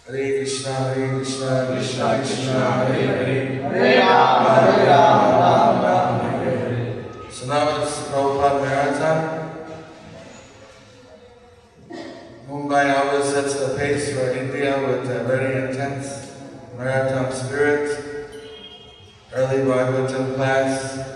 Hare 0.06 0.38
Krishna, 0.38 0.72
Hare 0.72 1.16
Krishna, 1.16 1.66
Krishna 1.66 2.16
Krishna, 2.18 2.52
Hare 2.52 2.94
Hare. 2.94 3.62
Hare 3.62 3.98
Ram, 3.98 4.46
Hare 4.46 4.86
Ram, 4.86 5.18
Ram 5.42 5.82
Ram, 5.82 6.20
Hare 6.20 6.58
Hare. 6.58 7.32
So 7.32 7.46
now 7.46 7.82
it's 7.82 7.98
Prabhupada 8.06 8.60
Marathon. 8.62 9.18
Mumbai 12.48 12.86
always 12.96 13.24
sets 13.32 13.54
the 13.58 13.76
pace 13.76 14.14
for 14.14 14.30
India 14.30 14.78
with 14.78 15.10
a 15.10 15.24
very 15.24 15.68
intense 15.68 16.30
marathon 16.78 17.32
spirit. 17.32 17.90
Early 19.34 19.64
Bhagavatam 19.64 20.36
class, 20.36 21.15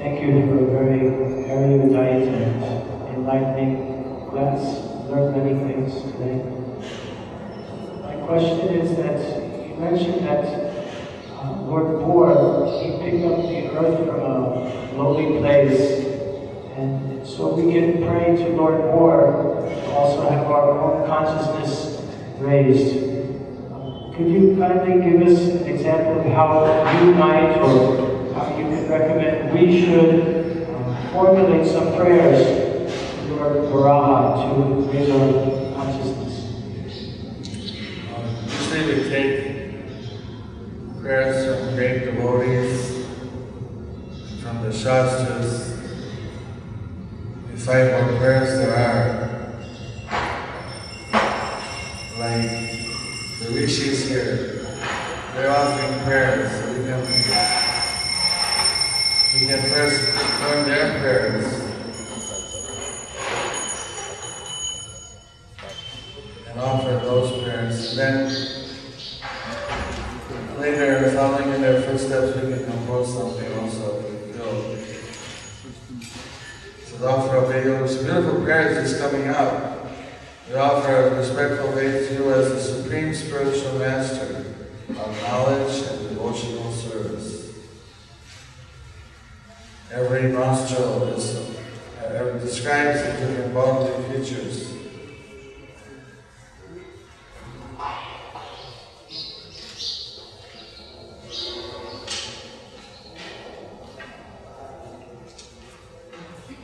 Thank 0.00 0.22
you 0.22 0.46
for 0.46 0.56
a 0.56 0.70
very 0.70 1.44
erudite 1.44 2.26
and 2.26 2.64
enlightening 3.14 4.30
class. 4.30 4.80
Learned 5.10 5.36
many 5.36 5.74
things 5.74 5.92
today. 6.12 6.42
My 8.00 8.14
question 8.26 8.60
is 8.76 8.96
that 8.96 9.68
you 9.68 9.74
mentioned 9.74 10.26
that 10.26 10.46
uh, 11.34 11.52
Lord 11.64 11.98
Boar, 11.98 12.80
he 12.80 12.96
picked 12.96 13.26
up 13.26 13.42
the 13.42 13.76
earth 13.76 13.98
from 14.06 14.20
a 14.20 14.92
lowly 14.96 15.38
place. 15.38 16.06
And 16.76 17.26
so 17.26 17.54
we 17.54 17.70
can 17.70 18.02
pray 18.02 18.36
to 18.36 18.48
Lord 18.56 18.80
Boar 18.80 19.66
to 19.68 19.90
also 19.92 20.30
have 20.30 20.46
our 20.46 20.80
own 20.80 21.06
consciousness 21.06 22.00
raised. 22.38 22.94
Could 24.16 24.30
you 24.30 24.56
kindly 24.58 25.10
give 25.10 25.28
us 25.28 25.40
an 25.60 25.66
example 25.68 26.20
of 26.20 26.26
how 26.32 27.04
you 27.04 27.12
might 27.12 27.58
or 27.58 28.09
recommend 28.90 29.52
we 29.52 29.80
should 29.80 30.68
um, 30.68 31.12
formulate 31.12 31.66
some 31.66 31.94
prayers 31.94 32.40
to 33.16 33.34
Lord 33.34 33.56
Varaha 33.70 34.20
to 34.42 34.90
raise 34.90 35.10
our 35.10 35.74
consciousness? 35.74 36.34
Um, 38.12 38.24
Usually 38.46 38.82
we 38.86 39.08
take 39.08 39.30
prayers 41.00 41.36
from 41.46 41.74
great 41.76 42.04
devotees, 42.04 43.06
from 44.42 44.62
the 44.62 44.72
Shastras. 44.72 45.78
We 47.50 47.58
find 47.58 47.90
what 47.92 48.18
prayers 48.18 48.58
there 48.58 48.74
are. 48.74 49.30
Like 52.18 52.50
the 53.40 53.46
rishis 53.54 54.08
here, 54.08 54.66
they're 55.34 55.50
offering 55.50 56.00
prayers, 56.04 56.50
so 56.52 56.64
we 56.72 56.84
can, 56.84 57.69
we 59.32 59.46
can 59.46 59.62
first 59.62 60.18
learn 60.40 60.68
their 60.68 60.98
prayers. 61.00 61.70
and 66.48 66.60
offer 66.60 66.98
those 67.04 67.42
prayers. 67.42 67.96
And 67.96 67.98
then 67.98 68.28
later, 70.58 71.10
following 71.12 71.54
in 71.54 71.60
their 71.62 71.80
footsteps, 71.82 72.36
we 72.36 72.52
can 72.52 72.64
compose 72.64 73.14
something 73.14 73.52
also. 73.58 74.02
So 76.84 76.96
the 76.98 77.08
offer 77.08 77.36
of 77.36 77.48
Vedas, 77.52 78.02
beautiful 78.02 78.42
prayers 78.42 78.90
is 78.90 79.00
coming 79.00 79.28
out. 79.28 79.86
We 80.48 80.56
offer 80.56 80.92
a 80.92 81.14
respectful 81.14 81.70
faith 81.72 82.08
to 82.08 82.14
you 82.14 82.32
as 82.32 82.48
the 82.48 82.60
supreme 82.60 83.14
spiritual 83.14 83.78
master 83.78 84.44
of 84.88 85.22
knowledge 85.22 85.86
and 85.86 86.08
devotional 86.08 86.69
Every 89.92 90.30
nostril 90.30 91.02
is, 91.14 91.36
uh, 91.98 92.38
describes 92.40 93.02
the 93.02 93.26
different 93.26 93.52
bodily 93.52 94.04
features. 94.04 94.72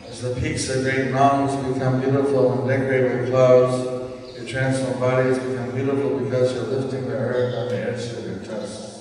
As 0.08 0.22
the 0.22 0.40
peaks 0.40 0.70
of 0.70 0.84
great 0.84 1.10
mountains 1.10 1.74
become 1.74 2.00
beautiful 2.00 2.60
and 2.60 2.68
decorated 2.68 3.22
with 3.22 3.30
clouds, 3.30 4.36
your 4.36 4.46
transformed 4.46 5.00
bodies 5.00 5.38
become 5.40 5.72
beautiful 5.72 6.20
because 6.20 6.54
you're 6.54 6.62
lifting 6.62 7.08
the 7.08 7.16
earth 7.16 7.54
on 7.56 7.68
the 7.70 7.90
edge 7.90 8.12
of 8.12 8.24
your 8.24 8.38
chest. 8.38 8.95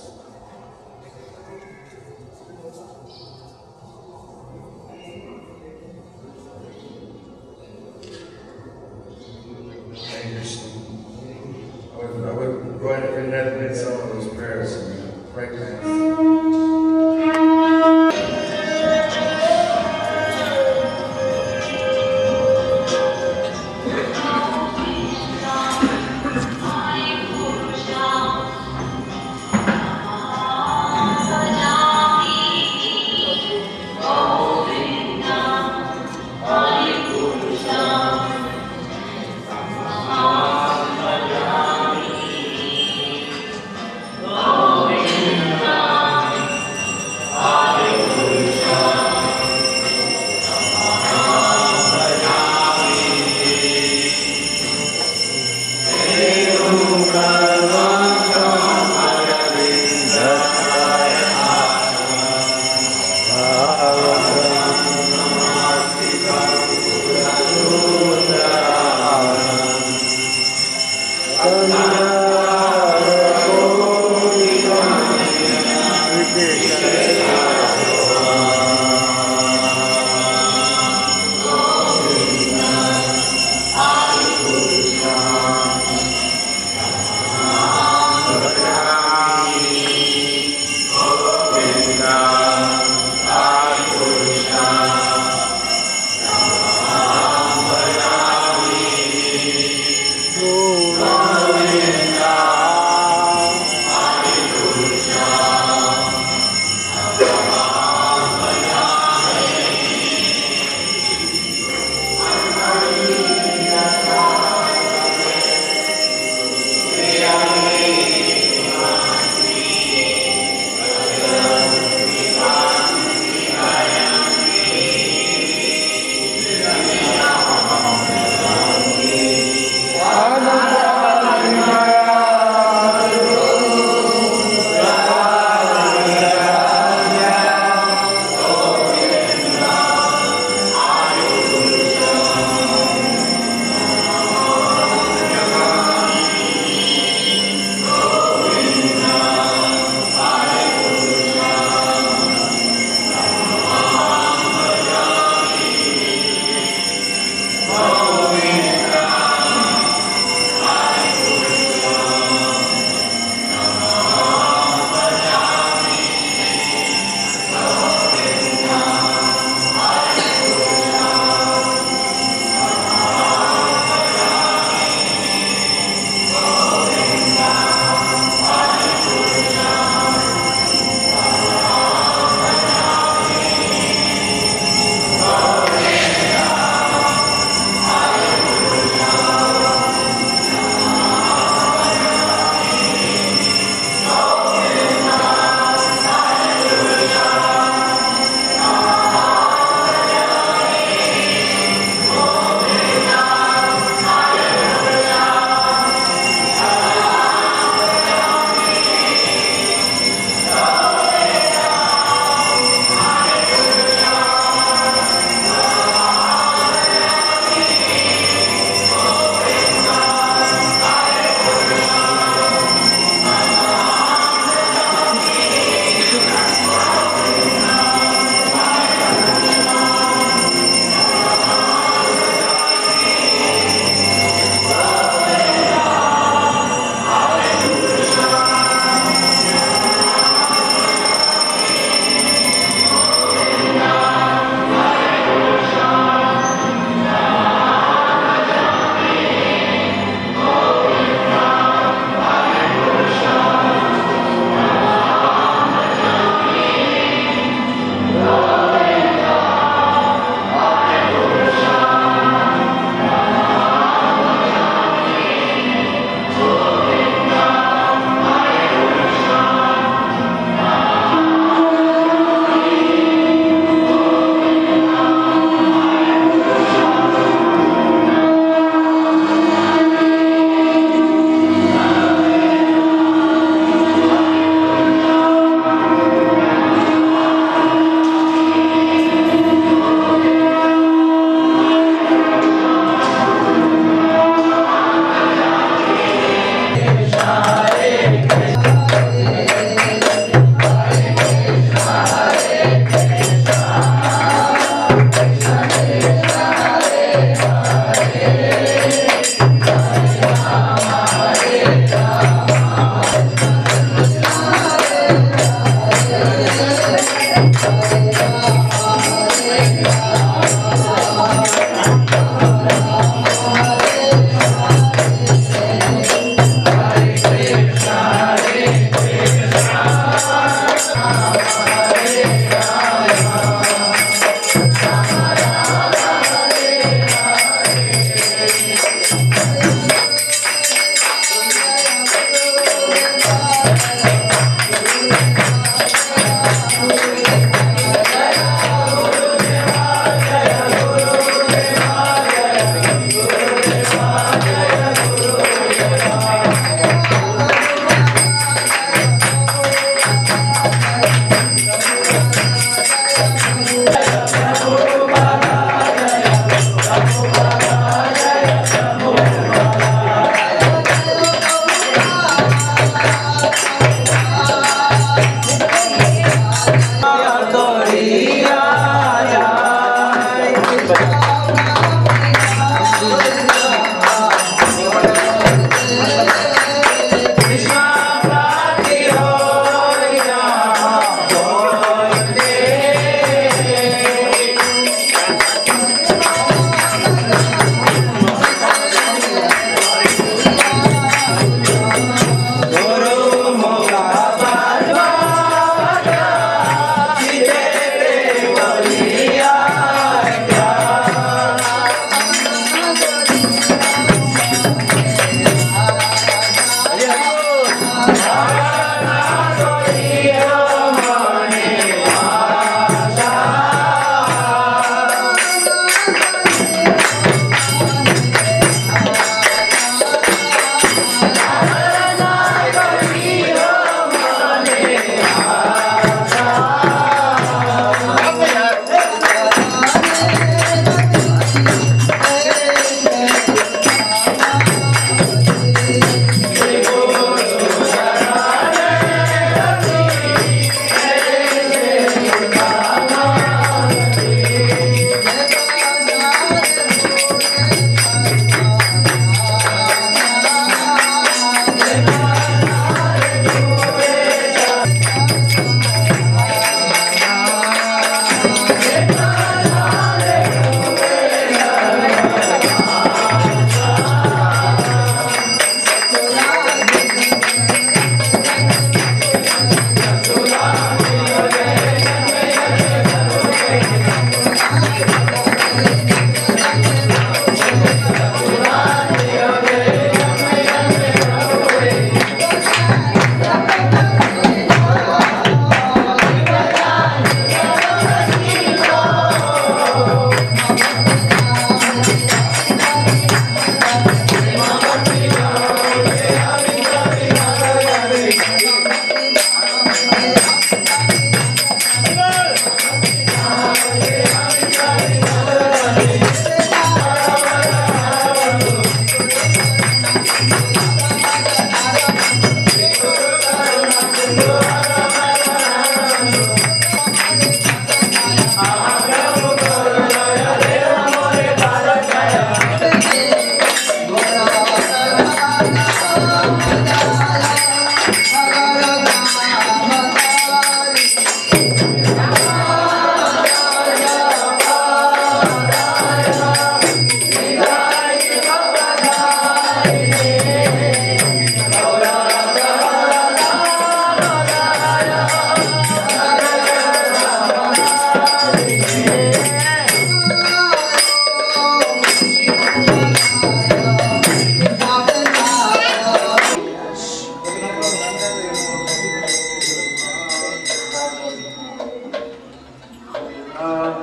Uh, 573.65 573.94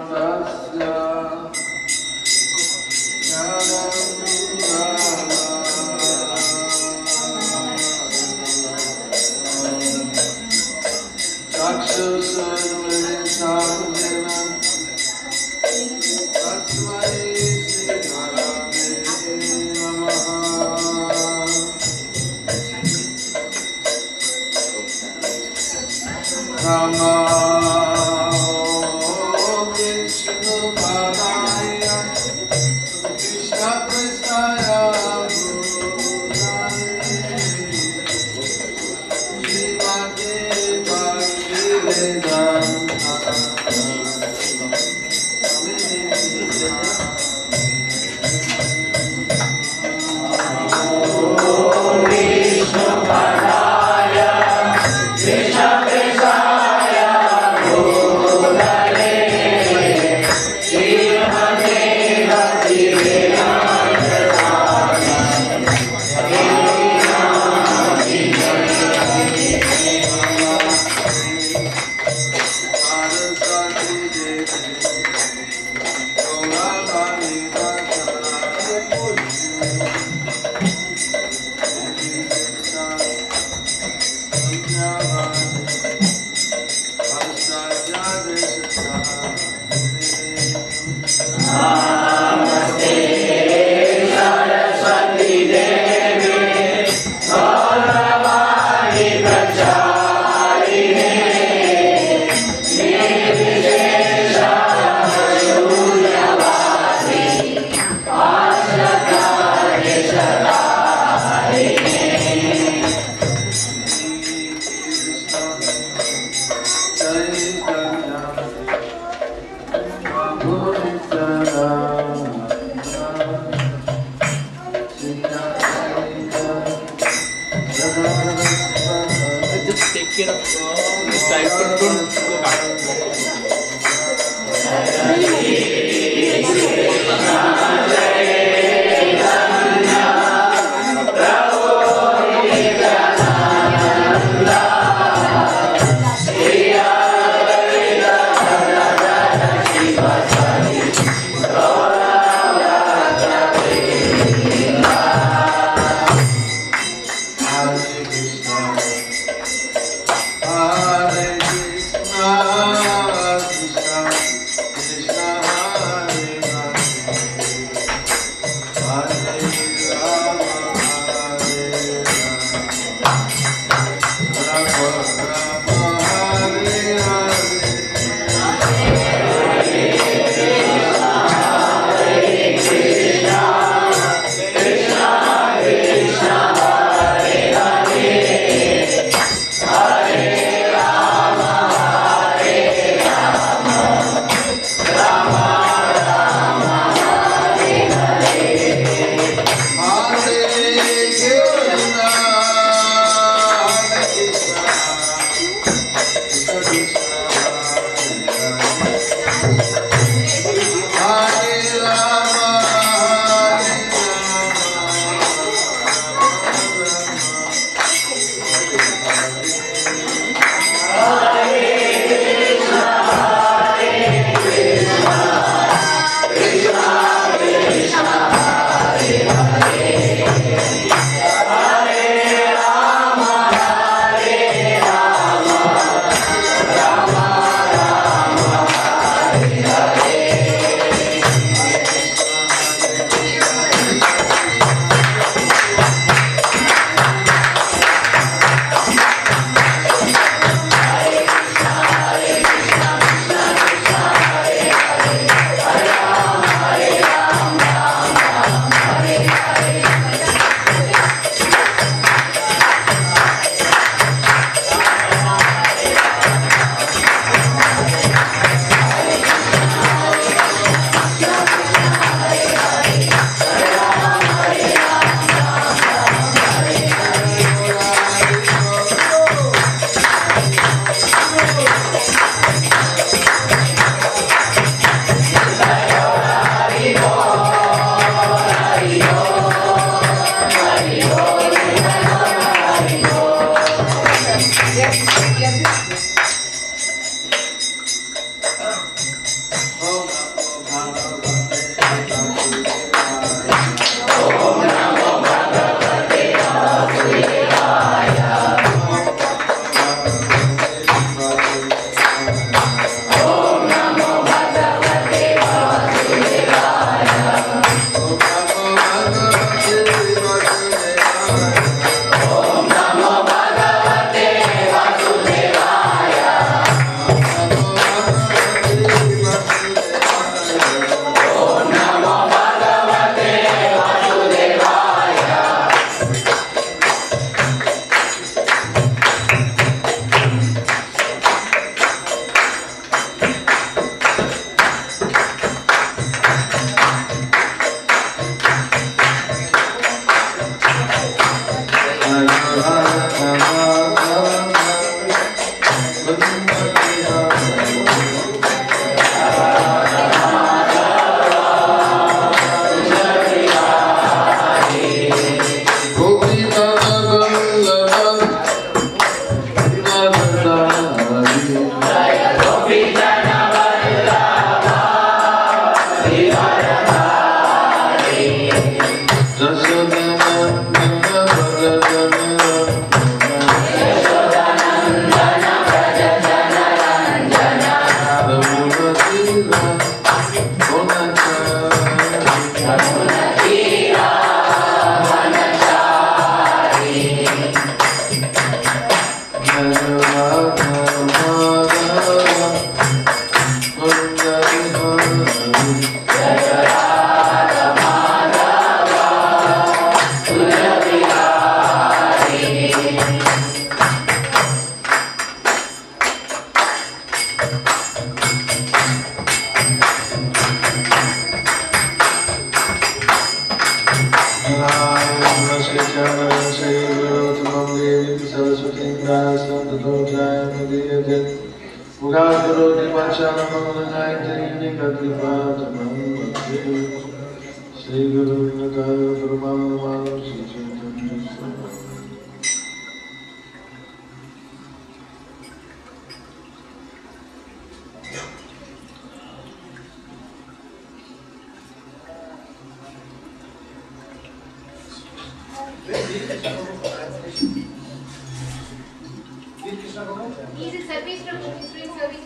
He's 460.62 460.74
in 460.74 460.86
service 460.86 461.18
he's 461.18 461.90
service 461.98 462.20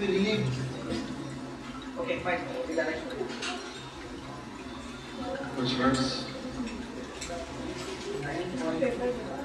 relieved. 0.00 0.52
Okay, 1.98 2.18
fine. 2.20 2.38
Which 5.58 5.72
verse? 5.72 6.24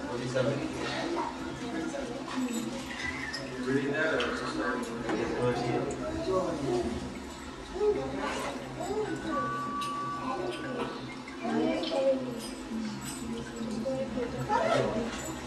Forty-seven. 0.07 0.53
Reading 3.65 3.91
that 3.91 4.13
or 4.13 4.19
just 4.19 4.43
verse 5.35 5.61
here. 5.67 5.83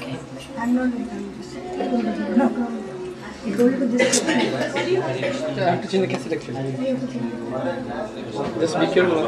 Okay. 0.00 0.16
I'm 0.56 0.74
not 0.74 0.88
No. 2.36 2.46
You 3.44 3.56
go 3.56 3.70
to 3.70 3.86
this 3.86 4.22
I 4.24 4.32
have 4.32 5.82
to 5.82 5.88
change 5.88 6.08
the 6.08 6.14
cassette. 6.14 6.40
Just 8.60 8.74
be 8.80 8.86
careful. 8.86 9.20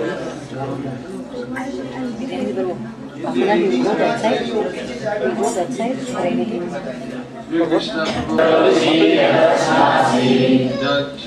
After 3.25 3.45
go 3.85 3.95
that 3.95 4.21
side. 4.21 4.47
You 4.47 4.55
go 4.55 5.49
that 5.55 5.69
side. 5.73 5.97
Right 6.15 6.41
again. 6.41 6.65
Dutch 10.81 11.27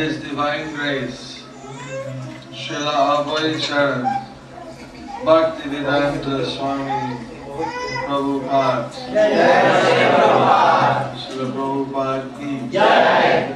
His 0.00 0.16
Divine 0.22 0.72
Grace, 0.72 1.44
Srila 2.52 3.22
Abhay 3.22 3.60
Charan, 3.60 4.04
Bhaktivedanta 5.26 6.46
Swami 6.46 7.26
Prabhupada, 8.06 8.88
Srila 11.20 11.52
Prabhupada 11.52 12.24
Ki 12.38 12.50
Jai. 12.72 13.52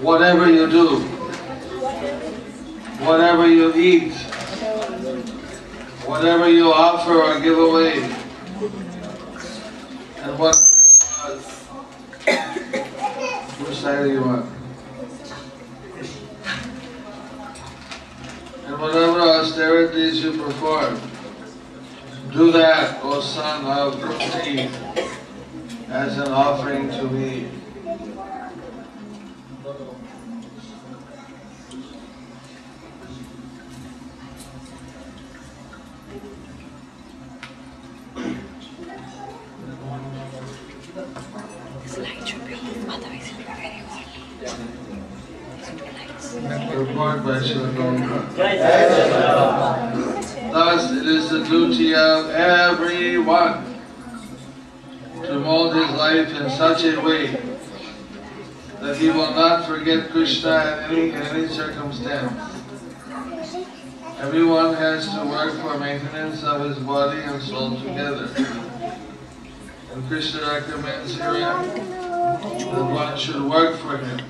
Whatever 0.00 0.46
you 0.48 0.70
do, 0.70 1.00
whatever 3.04 3.48
you 3.48 3.74
eat, 3.74 4.29
whatever 6.10 6.50
you 6.50 6.72
offer 6.72 7.22
or 7.22 7.38
give 7.38 7.56
away, 7.56 8.02
and 10.22 10.36
what 10.40 10.56
which 13.60 13.76
side 13.76 14.02
do 14.02 14.12
you 14.12 14.20
want? 14.20 14.44
And 18.66 18.80
whatever 18.80 19.20
austerities 19.20 20.24
you 20.24 20.32
perform, 20.32 21.00
do 22.32 22.50
that, 22.50 22.98
O 23.04 23.20
son 23.20 23.64
of 23.66 24.00
Kunti, 24.00 24.68
as 25.88 26.18
an 26.18 26.32
offering 26.32 26.88
to 26.88 27.04
me. 27.04 27.59
Report 46.80 47.22
by 47.22 47.38
Prabhupada. 47.40 48.32
Thus, 50.50 50.90
it 50.92 51.06
is 51.06 51.28
the 51.28 51.44
duty 51.44 51.94
of 51.94 52.30
everyone 52.30 53.82
to 55.22 55.38
mold 55.40 55.74
his 55.74 55.90
life 55.90 56.32
in 56.34 56.48
such 56.48 56.84
a 56.84 56.98
way 57.02 57.36
that 58.80 58.96
he 58.96 59.10
will 59.10 59.30
not 59.32 59.66
forget 59.66 60.08
Krishna 60.08 60.86
in 60.88 60.96
any, 60.96 61.10
in 61.10 61.16
any 61.16 61.48
circumstance. 61.48 62.56
Everyone 64.18 64.72
has 64.72 65.06
to 65.10 65.26
work 65.26 65.52
for 65.60 65.78
maintenance 65.78 66.42
of 66.44 66.62
his 66.64 66.78
body 66.78 67.20
and 67.20 67.42
soul 67.42 67.76
together. 67.76 68.30
And 69.92 70.08
Krishna 70.08 70.40
recommends 70.46 71.14
herein 71.14 71.74
that 72.40 72.90
one 72.90 73.18
should 73.18 73.42
work 73.42 73.76
for 73.76 73.98
him. 73.98 74.20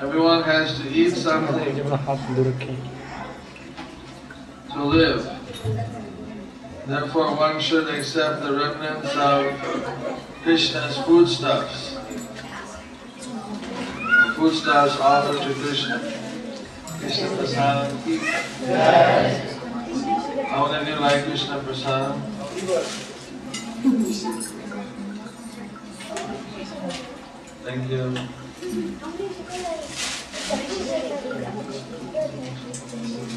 Everyone 0.00 0.44
has 0.44 0.78
to 0.78 0.88
eat 0.88 1.10
something 1.10 1.74
to 4.72 4.84
live. 4.84 5.24
Therefore, 6.86 7.34
one 7.34 7.60
should 7.60 7.88
accept 7.88 8.42
the 8.42 8.52
remnants 8.52 9.12
of 9.16 9.52
Krishna's 10.44 10.98
foodstuffs. 10.98 11.94
The 13.16 14.34
foodstuffs 14.36 15.00
offered 15.00 15.42
to 15.42 15.54
Krishna. 15.54 15.98
Krishna 17.00 17.28
Prasadam. 17.30 17.90
Yes. 18.60 19.58
How 20.46 20.70
many 20.70 20.92
of 20.92 20.96
you 20.96 21.00
like 21.00 21.24
Krishna 21.24 21.58
Prasadam? 21.58 22.20
Thank 27.64 27.90
you. 27.90 28.47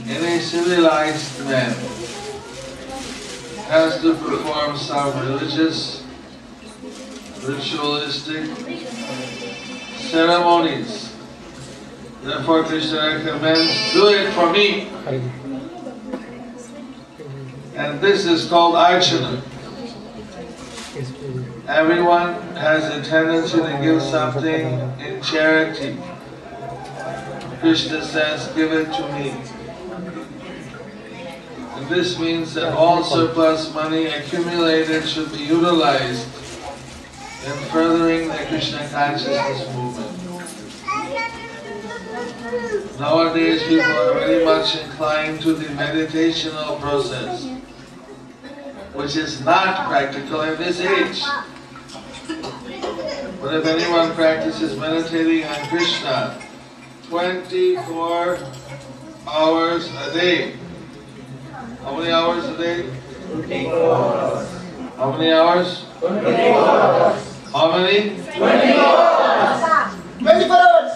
Any 0.07 0.39
civilized 0.39 1.45
man 1.45 1.73
has 3.69 4.01
to 4.01 4.13
perform 4.15 4.75
some 4.75 5.17
religious, 5.25 6.03
ritualistic 7.43 8.45
ceremonies. 10.11 11.15
Therefore 12.23 12.63
Krishna 12.65 13.15
recommends, 13.15 13.93
do 13.93 14.09
it 14.09 14.33
for 14.33 14.51
me. 14.51 14.89
And 17.77 18.01
this 18.01 18.25
is 18.25 18.49
called 18.49 18.75
archana. 18.75 19.41
Everyone 21.67 22.33
has 22.55 22.85
a 22.85 23.07
tendency 23.07 23.57
to 23.57 23.79
give 23.81 24.01
something 24.01 24.79
in 24.99 25.21
charity. 25.21 25.97
Krishna 27.59 28.03
says, 28.03 28.47
give 28.55 28.71
it 28.71 28.91
to 28.93 29.13
me. 29.13 29.35
And 31.75 31.87
this 31.89 32.17
means 32.19 32.53
that 32.55 32.73
all 32.73 33.03
surplus 33.03 33.73
money 33.73 34.07
accumulated 34.07 35.07
should 35.07 35.31
be 35.31 35.39
utilized 35.39 36.25
in 37.45 37.53
furthering 37.69 38.27
the 38.27 38.45
Krishna 38.47 38.87
consciousness 38.89 39.67
movement. 39.75 40.17
Nowadays 42.99 43.63
people 43.63 43.91
are 43.91 44.13
very 44.13 44.43
much 44.43 44.75
inclined 44.77 45.41
to 45.41 45.53
the 45.53 45.65
meditational 45.65 46.79
process, 46.79 47.45
which 48.93 49.15
is 49.15 49.41
not 49.45 49.87
practical 49.87 50.41
in 50.41 50.57
this 50.57 50.79
age. 50.79 51.23
But 53.41 53.55
if 53.55 53.65
anyone 53.65 54.13
practices 54.13 54.77
meditating 54.77 55.45
on 55.45 55.55
Krishna 55.67 56.39
24 57.09 58.37
hours 59.27 59.89
a 59.95 60.13
day, 60.13 60.55
how 61.83 61.97
many 61.97 62.11
hours 62.11 62.45
a 62.45 62.55
day? 62.55 62.85
Twenty-four. 63.31 64.45
How 64.95 65.11
many 65.17 65.31
hours? 65.31 65.85
Twenty-four. 65.99 67.17
How 67.51 67.71
many? 67.77 68.09
24 70.19 70.55
hours. 70.55 70.91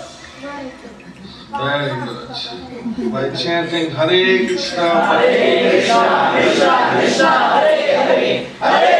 Very 1.58 1.90
good. 2.06 3.12
By 3.12 3.30
chanting 3.36 3.90
Hare 3.90 4.48
Krishna, 4.48 4.90
Hare 5.06 5.70
Krishna, 5.72 6.32
Krishna 6.36 6.76
Krishna, 7.00 7.30
Hare 7.32 7.98
Hare, 8.06 8.46
Hare 8.60 8.95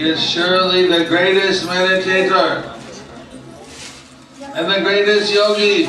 He 0.00 0.08
is 0.08 0.30
surely 0.30 0.86
the 0.86 1.04
greatest 1.04 1.66
meditator 1.66 2.64
and 4.54 4.66
the 4.66 4.80
greatest 4.80 5.30
yogi, 5.30 5.84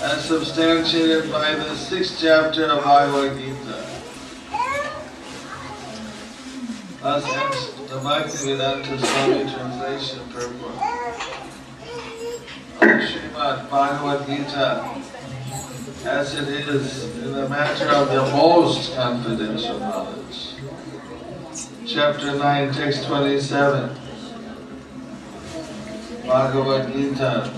as 0.00 0.24
substantiated 0.24 1.30
by 1.30 1.54
the 1.54 1.76
sixth 1.76 2.16
chapter 2.18 2.64
of 2.64 2.82
Bhagavad 2.82 3.36
Gita. 3.36 3.84
Thus 7.02 7.24
ends 7.26 7.74
the 7.90 8.00
Bhaktivedanta 8.00 8.98
Swami 9.04 9.52
translation 9.52 10.20
purport 10.30 10.76
Srimad 12.80 13.68
Bhagavad 13.68 14.26
Gita 14.26 15.02
as 16.06 16.34
it 16.38 16.48
is 16.48 17.04
in 17.18 17.32
the 17.34 17.46
matter 17.50 17.90
of 17.90 18.08
the 18.08 18.22
most 18.34 18.94
confidential 18.94 19.78
knowledge. 19.78 20.47
Chapter 21.98 22.38
9, 22.38 22.74
text 22.74 23.06
27. 23.06 23.90
Bhagavad 26.28 26.92
Gita. 26.92 27.50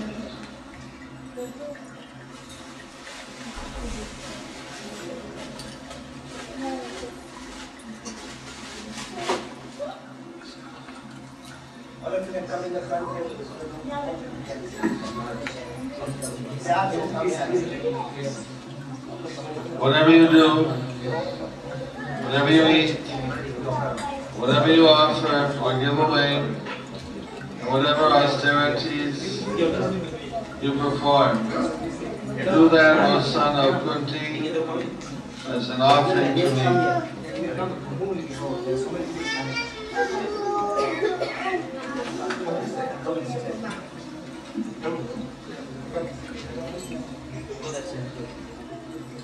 Whatever 19.77 20.09
you 20.09 20.27
do, 20.29 20.63
whatever 22.23 22.51
you 22.51 22.67
eat, 22.69 23.10
whatever 24.41 24.73
you 24.73 24.87
offer 24.87 25.59
or 25.61 25.79
give 25.79 25.99
away, 25.99 26.37
and 26.37 26.55
whatever 27.69 28.05
austerities 28.05 29.45
you 30.61 30.71
perform, 30.79 31.37
do 31.47 32.69
that, 32.69 32.97
O 33.07 33.21
son 33.21 33.75
of 33.75 33.83
Kunti, 33.83 34.49
as 35.47 35.69
an 35.69 35.81
offering 35.81 36.35
to 36.35 36.49
me. 36.49 36.63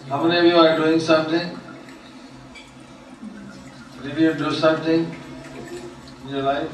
How 0.09 0.23
many 0.23 0.37
of 0.37 0.45
you 0.45 0.57
are 0.57 0.77
doing 0.77 0.99
something? 0.99 1.66
Did 4.17 4.39
you 4.39 4.45
do 4.45 4.51
something 4.51 5.15
in 6.23 6.27
your 6.27 6.41
life? 6.41 6.71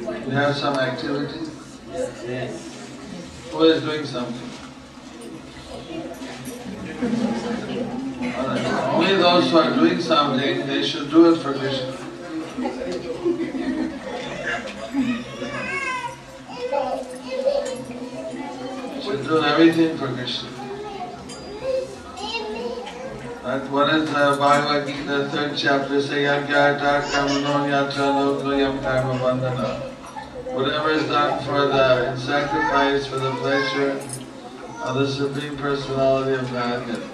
You 0.00 0.30
have 0.30 0.56
some 0.56 0.74
activity? 0.76 1.38
Yes. 1.92 3.52
Always 3.52 3.82
doing 3.82 4.06
something? 4.06 4.48
Alright. 8.38 8.66
Only 8.94 9.16
those 9.16 9.50
who 9.50 9.58
are 9.58 9.74
doing 9.74 10.00
something, 10.00 10.66
they 10.66 10.82
should 10.82 11.10
do 11.10 11.34
it 11.34 11.36
for 11.36 11.52
Krishna. 11.52 11.92
Should 19.02 19.24
do 19.26 19.44
everything 19.44 19.98
for 19.98 20.08
Krishna. 20.08 20.53
That 23.44 23.70
what 23.70 23.92
is 23.92 24.08
the 24.08 24.36
Bhagavad 24.40 24.86
Gita 24.86 25.28
third 25.28 25.54
chapter 25.54 26.00
say 26.00 26.22
Yagyata 26.22 27.02
Kamano 27.10 27.68
Yatra 27.68 28.40
Lokayam 28.40 28.80
Karma 28.80 29.18
Bandhana. 29.18 29.80
Whatever 30.54 30.92
is 30.92 31.04
done 31.04 31.44
for 31.44 31.66
the 31.68 32.16
sacrifice 32.16 33.06
for 33.06 33.18
the 33.18 33.32
pleasure 33.32 34.00
of 34.82 34.94
the 34.94 35.06
Supreme 35.06 35.58
Personality 35.58 36.32
of 36.40 36.50
Godhead. 36.52 37.13